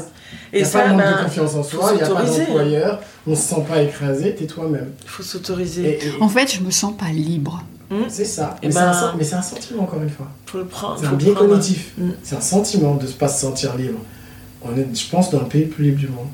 Et 0.51 0.61
y 0.61 0.63
a 0.63 0.65
ça, 0.65 0.79
pas 0.79 0.87
de 0.87 0.93
manque 0.93 1.03
ben, 1.03 1.11
de 1.19 1.23
confiance 1.25 1.53
en 1.55 1.63
soi, 1.63 1.91
il 1.91 1.97
n'y 1.97 2.01
a 2.03 2.07
pas 2.09 2.23
d'employeur, 2.23 2.99
on 3.27 3.35
se 3.35 3.41
sent 3.43 3.63
pas 3.69 3.81
écrasé, 3.83 4.33
t'es 4.33 4.47
toi-même. 4.47 4.91
il 5.03 5.09
faut 5.09 5.21
s'autoriser. 5.23 5.99
Et- 6.07 6.21
En 6.21 6.27
fait, 6.27 6.51
je 6.51 6.61
me 6.61 6.71
sens 6.71 6.93
pas 6.97 7.09
libre. 7.09 7.61
C'est 8.09 8.25
ça. 8.25 8.55
Et 8.61 8.67
Mais 8.67 8.71
c'est 8.73 8.79
ben- 8.79 9.13
mais 9.17 9.23
c'est 9.23 9.35
un 9.35 9.41
sentiment, 9.41 9.83
encore 9.83 10.01
une 10.01 10.09
fois. 10.09 10.27
faut 10.45 10.57
le 10.59 10.65
prendre. 10.65 10.99
C'est 10.99 11.07
un 11.07 11.13
biais 11.13 11.33
cognitif. 11.33 11.91
Mm. 11.97 12.09
C'est 12.23 12.35
un 12.35 12.41
sentiment 12.41 12.95
de 12.95 13.05
ne 13.05 13.11
pas 13.11 13.27
se 13.27 13.41
sentir 13.41 13.75
libre. 13.75 13.99
On 14.63 14.75
est, 14.77 14.87
je 14.95 15.09
pense, 15.09 15.29
dans 15.31 15.39
le 15.41 15.45
pays 15.47 15.65
le 15.65 15.69
plus 15.69 15.83
libre 15.85 15.99
du 15.99 16.07
monde. 16.07 16.27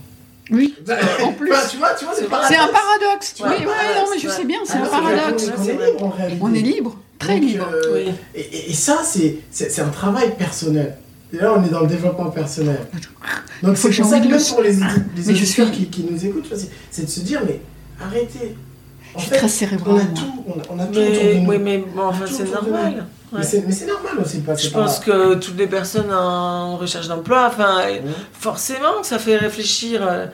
Oui, 0.52 0.74
en 1.24 1.32
plus. 1.34 1.52
Tu 1.70 1.78
vois, 1.78 1.94
tu 1.98 2.06
vois, 2.06 2.14
c'est 2.16 2.22
C'est 2.24 2.28
paradoxe. 2.30 2.48
C'est 2.50 2.58
un 2.60 2.68
paradoxe. 2.68 3.34
Tu 3.36 3.44
oui, 3.44 3.50
non, 3.66 4.06
mais 4.14 4.20
je 4.20 4.28
ouais. 4.28 4.34
sais 4.34 4.46
bien, 4.46 4.60
c'est 4.66 4.74
Ah 4.78 4.84
un 4.84 4.88
paradoxe. 4.88 5.44
est 5.48 5.72
libre 5.72 6.04
en 6.04 6.10
réalité. 6.10 6.40
On 6.42 6.54
est 6.54 6.60
libre, 6.62 6.98
très 7.20 7.40
Donc, 7.40 7.50
libre. 7.50 7.68
euh, 7.74 7.94
Oui. 8.06 8.14
et, 8.36 8.74
ça, 8.74 9.02
c'est 9.04 9.80
un 9.82 9.90
travail 9.90 10.36
personnel. 10.38 10.98
Et 11.34 11.38
là, 11.38 11.54
on 11.58 11.64
est 11.64 11.70
dans 11.70 11.80
le 11.82 11.88
développement 11.88 12.30
personnel. 12.30 12.80
Donc, 13.64 13.76
Faut 13.78 13.88
c'est 13.90 13.98
que 13.98 14.02
pour 14.02 14.12
ça 14.12 14.20
que 14.20 14.28
le- 14.28 14.50
pour 14.50 14.62
les, 14.62 14.74
les 14.74 15.24
je 15.24 15.30
auditeurs 15.32 15.68
suis- 15.68 15.76
qui, 15.78 15.90
qui 15.90 16.04
nous 16.12 16.26
écoutent, 16.26 16.52
c'est 16.90 17.06
de 17.06 17.10
se 17.10 17.20
dire, 17.22 17.42
mais 17.46 17.62
arrêtez. 18.04 18.56
En 19.14 19.20
Je 19.20 19.26
suis 19.26 19.32
fait, 19.36 19.66
très 19.78 19.78
on 19.86 19.90
a 19.90 19.94
moi. 19.94 20.02
tout, 20.16 20.44
on 20.48 20.52
a, 20.52 20.64
on 20.70 20.80
a 20.80 20.86
tout 20.86 20.92
autour 21.00 21.04
de 21.04 21.10
Mais, 21.10 21.40
nous. 21.42 21.50
oui, 21.50 21.58
mais 21.60 21.78
bon, 21.80 22.04
enfin, 22.04 22.26
c'est 22.28 22.52
normal. 22.52 23.06
Mais 23.34 23.38
Ouais. 23.40 23.44
c'est 23.46 23.66
mais 23.66 23.72
c'est 23.74 23.86
normal 23.86 24.14
aussi 24.24 24.40
de 24.40 24.46
passer 24.46 24.68
Je 24.68 24.74
par 24.74 24.84
pense 24.86 25.00
là. 25.00 25.06
que 25.14 25.34
toutes 25.36 25.58
les 25.58 25.68
personnes 25.68 26.12
en 26.14 26.76
recherche 26.78 27.08
d'emploi, 27.08 27.48
enfin, 27.48 27.78
Ouais. 27.86 28.02
forcément, 28.34 29.04
ça 29.04 29.20
fait 29.20 29.38
réfléchir. 29.38 30.02
euh, 30.06 30.26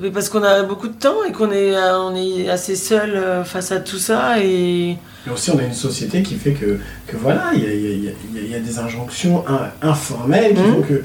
mais 0.00 0.10
parce 0.10 0.30
qu'on 0.30 0.42
a 0.42 0.62
beaucoup 0.62 0.88
de 0.88 0.94
temps 0.94 1.22
et 1.28 1.32
qu'on 1.32 1.50
est, 1.50 1.74
euh, 1.76 1.98
on 1.98 2.14
est 2.14 2.48
assez 2.48 2.76
seul 2.76 3.10
euh, 3.14 3.44
face 3.44 3.72
à 3.72 3.80
tout 3.80 3.98
ça. 3.98 4.38
Et 4.40 4.96
Mais 5.26 5.32
aussi, 5.32 5.50
on 5.50 5.58
a 5.58 5.62
une 5.62 5.74
société 5.74 6.22
qui 6.22 6.34
fait 6.36 6.52
que, 6.52 6.78
que 7.06 7.16
voilà, 7.16 7.50
il 7.54 7.62
y 7.62 7.66
a, 7.66 7.72
il 7.72 7.80
y 7.82 7.86
a- 7.86 7.90
il 7.90 8.04
y 8.04 8.08
a- 8.08 8.12
il 8.46 8.50
y 8.50 8.54
a 8.54 8.60
des 8.60 8.78
injonctions 8.78 9.44
in- 9.46 9.70
informelles 9.86 10.54
qui 10.54 10.60
Mhm. 10.62 10.74
font 10.76 10.82
que, 10.82 11.02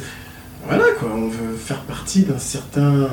voilà, 0.66 0.84
quoi, 1.00 1.10
on 1.14 1.28
veut 1.28 1.56
faire 1.58 1.82
partie 1.82 2.22
d'un 2.24 2.40
certain. 2.40 3.10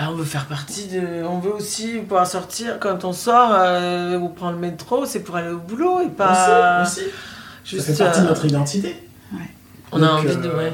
Bah, 0.00 0.08
on 0.10 0.14
veut 0.14 0.24
faire 0.24 0.46
partie 0.46 0.86
de. 0.86 1.24
On 1.24 1.38
veut 1.40 1.52
aussi 1.52 1.98
pouvoir 1.98 2.26
sortir 2.26 2.78
quand 2.80 3.04
on 3.04 3.12
sort 3.12 3.50
euh, 3.52 4.16
ou 4.18 4.28
prendre 4.28 4.52
le 4.54 4.58
métro, 4.58 5.04
c'est 5.04 5.20
pour 5.20 5.36
aller 5.36 5.50
au 5.50 5.58
boulot 5.58 6.00
et 6.00 6.08
pas. 6.08 6.82
Aussi, 6.82 7.00
aussi. 7.00 7.10
juste, 7.64 7.86
ça 7.86 7.92
fait 7.94 8.04
partie 8.04 8.20
de 8.20 8.24
euh, 8.24 8.28
notre 8.28 8.44
identité. 8.46 8.96
on 9.92 10.02
a 10.02 10.08
envie 10.08 10.36
de. 10.36 10.46
euh, 10.48 10.56
Ouais. 10.56 10.72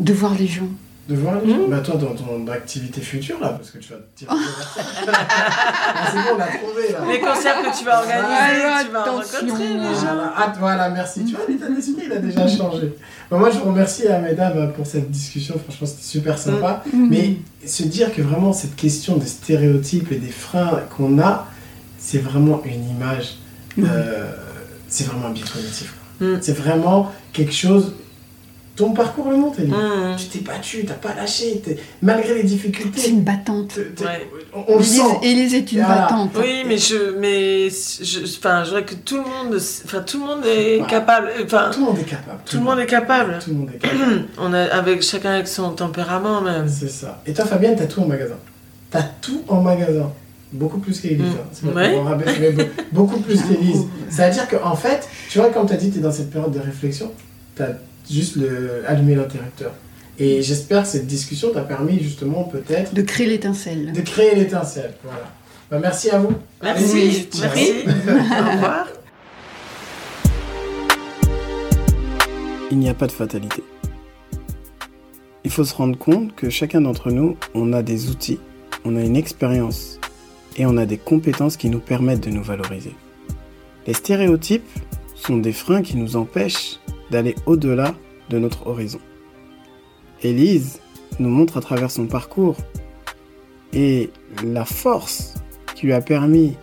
De 0.00 0.12
voir 0.12 0.34
les 0.34 0.46
gens. 0.48 0.68
De 1.10 1.16
voir 1.16 1.40
les 1.44 1.50
gens. 1.50 1.68
Bah, 1.68 1.80
toi, 1.80 1.96
dans 1.96 2.14
ton 2.14 2.46
activité 2.52 3.00
future, 3.00 3.40
là, 3.40 3.48
parce 3.48 3.72
que 3.72 3.78
tu 3.78 3.92
vas 3.92 3.98
te 3.98 4.18
tirer. 4.18 4.30
Ah, 5.92 6.06
c'est 6.12 6.18
bon, 6.18 6.34
on 6.34 6.38
l'a 6.38 6.46
trouvé, 6.46 6.92
là. 6.92 7.00
Les 7.10 7.20
concerts 7.20 7.62
que 7.62 7.78
tu 7.78 7.84
vas 7.84 7.98
organiser, 7.98 8.26
Ah, 8.30 8.82
tu 8.84 8.92
vas 8.92 9.02
rencontrer 9.02 9.42
les 9.42 9.94
gens. 9.94 10.00
Voilà, 10.00 10.34
ah, 10.36 10.52
voilà, 10.58 10.90
merci. 10.90 11.24
Tu 11.24 11.34
vois, 11.34 11.44
l'état 11.48 11.68
d'esprit, 11.68 12.04
il 12.06 12.12
a 12.12 12.18
déjà 12.18 12.46
changé. 12.46 12.94
Bah, 13.28 13.38
moi, 13.38 13.50
je 13.50 13.58
vous 13.58 13.64
remercie, 13.64 14.06
Ahmeda, 14.06 14.50
bah, 14.50 14.68
pour 14.68 14.86
cette 14.86 15.10
discussion. 15.10 15.58
Franchement, 15.58 15.86
c'était 15.88 16.04
super 16.04 16.38
sympa. 16.38 16.84
Mm. 16.92 17.08
Mais 17.10 17.36
se 17.66 17.82
dire 17.82 18.14
que 18.14 18.22
vraiment 18.22 18.52
cette 18.52 18.76
question 18.76 19.16
des 19.16 19.26
stéréotypes 19.26 20.12
et 20.12 20.16
des 20.16 20.30
freins 20.30 20.80
qu'on 20.96 21.18
a, 21.18 21.48
c'est 21.98 22.18
vraiment 22.18 22.62
une 22.64 22.88
image, 22.88 23.38
euh, 23.80 24.32
c'est 24.88 25.08
vraiment 25.08 25.26
un 25.26 25.30
biais 25.30 25.44
cognitif. 25.52 25.94
C'est 26.40 26.56
vraiment 26.56 27.10
quelque 27.32 27.54
chose, 27.54 27.94
ton 28.80 28.92
parcours 28.92 29.30
le 29.30 29.36
montre, 29.36 29.60
Elise. 29.60 29.72
Mmh. 29.72 30.16
Tu 30.18 30.26
t'es 30.26 30.38
battu, 30.40 30.84
t'as 30.86 30.94
pas 30.94 31.14
lâché, 31.14 31.60
t'es- 31.64 31.78
malgré 32.02 32.34
les 32.34 32.42
difficultés. 32.44 32.98
C'est 33.00 33.10
une 33.10 33.22
battante. 33.22 33.74
t'es- 33.74 33.84
t'es- 33.94 34.04
Ouais. 34.04 34.28
On, 34.54 34.64
on 34.68 34.72
le 34.78 34.80
Élise, 34.80 34.96
sent. 34.96 35.18
Élise 35.22 35.54
est 35.54 35.72
une 35.72 35.80
Ah. 35.82 35.88
battante. 36.08 36.30
Oui, 36.38 36.64
mais 36.66 36.78
je, 36.78 37.18
mais 37.18 37.68
je, 37.70 38.24
enfin, 38.38 38.64
je 38.64 38.68
voudrais 38.70 38.84
que 38.84 38.94
tout 38.94 39.16
le 39.16 39.22
monde, 39.22 39.60
enfin, 39.84 40.00
tout 40.00 40.18
le 40.20 40.26
monde 40.26 40.44
est 40.46 40.80
Ouais. 40.80 40.86
capable, 40.88 41.28
enfin, 41.44 41.70
Tout 41.72 41.80
le 41.80 41.86
monde 41.86 41.98
est 41.98 42.04
capable. 42.04 42.40
tout 42.46 42.56
le 42.56 42.62
monde 42.62 42.78
est 42.80 42.86
capable. 42.86 43.38
Tout 43.44 43.50
le 43.50 43.56
monde 43.56 43.70
est 43.74 43.78
capable. 43.78 44.24
On 44.38 44.52
a, 44.54 44.62
avec 44.64 45.02
chacun 45.02 45.32
avec 45.34 45.46
son 45.48 45.70
tempérament 45.72 46.40
même. 46.40 46.68
C'est 46.68 46.88
ça. 46.90 47.22
Et 47.26 47.32
toi, 47.32 47.44
Fabienne, 47.44 47.76
t'as 47.76 47.86
tout 47.86 48.00
en 48.00 48.06
magasin. 48.06 48.36
T'as 48.90 49.02
tout 49.20 49.42
en 49.48 49.60
magasin. 49.60 50.10
Beaucoup 50.52 50.78
plus 50.78 50.98
qu'Élise. 51.00 51.20
Mm. 51.20 51.68
hein. 51.68 51.72
Ouais. 51.76 51.96
en 51.96 52.04
mais 52.16 52.50
be- 52.50 52.66
beaucoup 52.90 53.20
plus 53.20 53.40
qu'Élise. 53.42 53.84
C'est-à-dire 54.10 54.48
qu'en 54.48 54.74
fait, 54.74 55.06
tu 55.28 55.38
vois, 55.38 55.50
comme 55.50 55.66
tu 55.68 55.74
as 55.74 55.76
dit, 55.76 55.90
tu 55.92 55.98
es 55.98 56.02
dans 56.02 56.10
cette 56.10 56.30
période 56.30 56.50
de 56.50 56.58
réflexion, 56.58 57.12
tu 57.54 57.62
as 57.62 57.68
juste 58.08 58.36
le, 58.36 58.82
allumé 58.86 59.14
l'interrupteur. 59.14 59.72
Et 60.18 60.42
j'espère 60.42 60.82
que 60.82 60.88
cette 60.88 61.06
discussion 61.06 61.50
t'a 61.52 61.62
permis 61.62 61.98
justement 61.98 62.44
peut-être 62.44 62.92
De 62.94 63.02
créer 63.02 63.26
l'étincelle. 63.26 63.92
de 63.92 64.00
créer 64.02 64.34
l'étincelle. 64.34 64.94
Voilà. 65.02 65.32
Bah, 65.70 65.78
merci 65.80 66.10
à 66.10 66.18
vous. 66.18 66.32
Merci, 66.62 67.28
merci. 67.40 67.72
Au 67.86 68.52
revoir. 68.52 68.86
Il 72.70 72.78
n'y 72.78 72.88
a 72.88 72.94
pas 72.94 73.06
de 73.06 73.12
fatalité. 73.12 73.62
Il 75.42 75.50
faut 75.50 75.64
se 75.64 75.74
rendre 75.74 75.98
compte 75.98 76.34
que 76.36 76.50
chacun 76.50 76.82
d'entre 76.82 77.10
nous, 77.10 77.36
on 77.54 77.72
a 77.72 77.82
des 77.82 78.10
outils, 78.10 78.38
on 78.84 78.96
a 78.96 79.00
une 79.00 79.16
expérience 79.16 79.98
et 80.56 80.66
on 80.66 80.76
a 80.76 80.86
des 80.86 80.98
compétences 80.98 81.56
qui 81.56 81.70
nous 81.70 81.80
permettent 81.80 82.22
de 82.22 82.30
nous 82.30 82.42
valoriser. 82.42 82.94
Les 83.86 83.94
stéréotypes 83.94 84.68
sont 85.14 85.38
des 85.38 85.52
freins 85.52 85.82
qui 85.82 85.96
nous 85.96 86.16
empêchent 86.16 86.78
d'aller 87.10 87.34
au-delà 87.46 87.94
de 88.28 88.38
notre 88.38 88.66
horizon. 88.66 89.00
Élise 90.22 90.80
nous 91.18 91.28
montre 91.28 91.56
à 91.56 91.60
travers 91.60 91.90
son 91.90 92.06
parcours 92.06 92.56
et 93.72 94.10
la 94.44 94.64
force 94.64 95.34
qui 95.74 95.86
lui 95.86 95.92
a 95.92 96.00
permis 96.00 96.56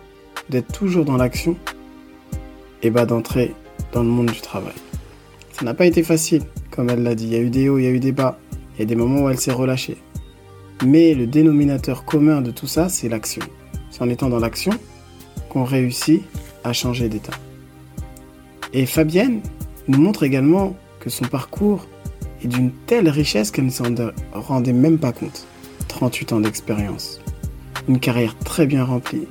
d'être 0.48 0.72
toujours 0.72 1.04
dans 1.04 1.16
l'action 1.16 1.56
et 2.82 2.90
bah 2.90 3.06
d'entrer 3.06 3.54
dans 3.92 4.02
le 4.02 4.08
monde 4.08 4.30
du 4.30 4.40
travail. 4.40 4.74
Ça 5.52 5.64
n'a 5.64 5.74
pas 5.74 5.86
été 5.86 6.02
facile, 6.02 6.42
comme 6.70 6.88
elle 6.88 7.02
l'a 7.02 7.14
dit. 7.14 7.24
Il 7.24 7.32
y 7.32 7.36
a 7.36 7.40
eu 7.40 7.50
des 7.50 7.68
hauts, 7.68 7.78
il 7.78 7.84
y 7.84 7.88
a 7.88 7.90
eu 7.90 7.98
des 7.98 8.12
bas. 8.12 8.38
Il 8.76 8.80
y 8.80 8.82
a 8.82 8.86
des 8.86 8.94
moments 8.94 9.22
où 9.22 9.28
elle 9.28 9.40
s'est 9.40 9.52
relâchée. 9.52 9.96
Mais 10.86 11.14
le 11.14 11.26
dénominateur 11.26 12.04
commun 12.04 12.40
de 12.40 12.52
tout 12.52 12.68
ça, 12.68 12.88
c'est 12.88 13.08
l'action. 13.08 13.42
C'est 13.90 14.02
en 14.02 14.08
étant 14.08 14.28
dans 14.28 14.38
l'action 14.38 14.72
qu'on 15.48 15.64
réussit 15.64 16.22
à 16.62 16.72
changer 16.72 17.08
d'état. 17.08 17.32
Et 18.72 18.86
Fabienne 18.86 19.40
nous 19.88 20.00
montre 20.00 20.22
également 20.22 20.76
que 21.00 21.10
son 21.10 21.24
parcours 21.24 21.86
est 22.42 22.46
d'une 22.48 22.70
telle 22.86 23.08
richesse 23.08 23.50
qu'elle 23.50 23.66
ne 23.66 23.70
s'en 23.70 23.84
rendait 24.32 24.72
même 24.72 24.98
pas 24.98 25.12
compte. 25.12 25.46
38 25.88 26.32
ans 26.34 26.40
d'expérience. 26.40 27.20
Une 27.88 27.98
carrière 27.98 28.36
très 28.38 28.66
bien 28.66 28.84
remplie, 28.84 29.26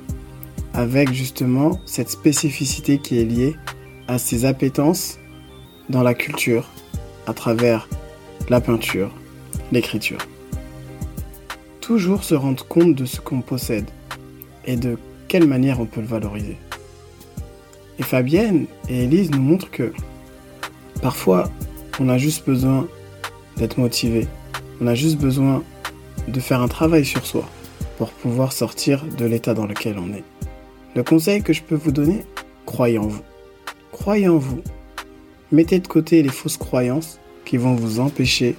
avec 0.74 1.12
justement 1.12 1.80
cette 1.86 2.10
spécificité 2.10 2.98
qui 2.98 3.18
est 3.18 3.24
liée 3.24 3.56
à 4.08 4.18
ses 4.18 4.44
appétences 4.44 5.18
dans 5.88 6.02
la 6.02 6.14
culture, 6.14 6.68
à 7.26 7.32
travers 7.32 7.88
la 8.48 8.60
peinture, 8.60 9.10
l'écriture. 9.72 10.18
Toujours 11.80 12.24
se 12.24 12.34
rendre 12.34 12.66
compte 12.66 12.94
de 12.94 13.04
ce 13.04 13.20
qu'on 13.20 13.40
possède 13.40 13.88
et 14.66 14.76
de 14.76 14.98
quelle 15.28 15.46
manière 15.46 15.80
on 15.80 15.86
peut 15.86 16.00
le 16.00 16.06
valoriser. 16.06 16.56
Et 17.98 18.02
Fabienne 18.02 18.66
et 18.88 19.04
Élise 19.04 19.30
nous 19.30 19.42
montrent 19.42 19.70
que 19.70 19.92
parfois 21.02 21.50
on 22.00 22.08
a 22.08 22.18
juste 22.18 22.46
besoin 22.46 22.86
d'être 23.56 23.78
motivé, 23.78 24.28
on 24.80 24.86
a 24.86 24.94
juste 24.94 25.18
besoin 25.18 25.62
de 26.28 26.40
faire 26.40 26.60
un 26.60 26.68
travail 26.68 27.04
sur 27.04 27.26
soi 27.26 27.48
pour 27.96 28.10
pouvoir 28.10 28.52
sortir 28.52 29.04
de 29.04 29.24
l'état 29.24 29.54
dans 29.54 29.66
lequel 29.66 29.98
on 29.98 30.12
est. 30.14 30.24
Le 30.94 31.02
conseil 31.02 31.42
que 31.42 31.52
je 31.52 31.62
peux 31.62 31.74
vous 31.74 31.92
donner, 31.92 32.24
croyez 32.66 32.98
en 32.98 33.06
vous. 33.06 33.22
Croyez 33.92 34.28
en 34.28 34.38
vous. 34.38 34.62
Mettez 35.50 35.80
de 35.80 35.88
côté 35.88 36.22
les 36.22 36.28
fausses 36.28 36.56
croyances 36.56 37.18
qui 37.44 37.56
vont 37.56 37.74
vous 37.74 38.00
empêcher 38.00 38.56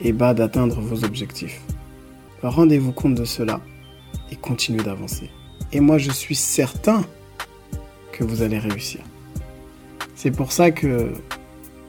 et 0.00 0.12
bas 0.12 0.34
d'atteindre 0.34 0.80
vos 0.80 1.04
objectifs. 1.04 1.60
Rendez-vous 2.42 2.92
compte 2.92 3.14
de 3.14 3.24
cela 3.24 3.60
et 4.30 4.36
continuez 4.36 4.82
d'avancer. 4.82 5.30
Et 5.72 5.80
moi, 5.80 5.98
je 5.98 6.10
suis 6.10 6.34
certain 6.34 7.04
que 8.10 8.24
vous 8.24 8.42
allez 8.42 8.58
réussir. 8.58 9.00
C'est 10.14 10.30
pour 10.30 10.52
ça 10.52 10.70
que 10.70 11.12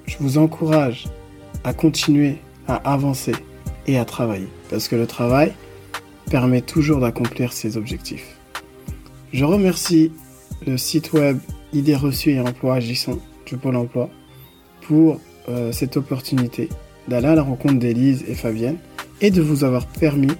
je 0.05 0.17
vous 0.19 0.37
encourage 0.37 1.05
à 1.63 1.73
continuer 1.73 2.37
à 2.67 2.75
avancer 2.91 3.33
et 3.87 3.97
à 3.97 4.05
travailler. 4.05 4.47
Parce 4.69 4.87
que 4.87 4.95
le 4.95 5.07
travail 5.07 5.53
permet 6.29 6.61
toujours 6.61 6.99
d'accomplir 6.99 7.53
ses 7.53 7.77
objectifs. 7.77 8.37
Je 9.31 9.45
remercie 9.45 10.11
le 10.65 10.77
site 10.77 11.13
web 11.13 11.39
Idées 11.73 11.95
reçues 11.95 12.31
et 12.31 12.39
emploi 12.39 12.75
Agisson 12.75 13.19
du 13.45 13.57
Pôle 13.57 13.75
emploi 13.75 14.09
pour 14.81 15.19
euh, 15.49 15.71
cette 15.71 15.97
opportunité 15.97 16.69
d'aller 17.07 17.27
à 17.27 17.35
la 17.35 17.41
rencontre 17.41 17.79
d'Élise 17.79 18.23
et 18.27 18.35
Fabienne 18.35 18.77
et 19.21 19.31
de 19.31 19.41
vous 19.41 19.63
avoir 19.63 19.87
permis, 19.87 20.31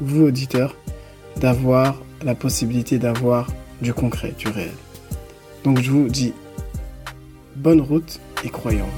vous 0.00 0.24
auditeurs, 0.26 0.76
d'avoir 1.36 2.00
la 2.22 2.34
possibilité 2.34 2.98
d'avoir 2.98 3.50
du 3.80 3.94
concret, 3.94 4.34
du 4.38 4.48
réel. 4.48 4.72
Donc 5.64 5.80
je 5.80 5.90
vous 5.90 6.08
dis 6.08 6.32
bonne 7.56 7.80
route 7.80 8.20
et 8.44 8.50
vous. 8.50 8.88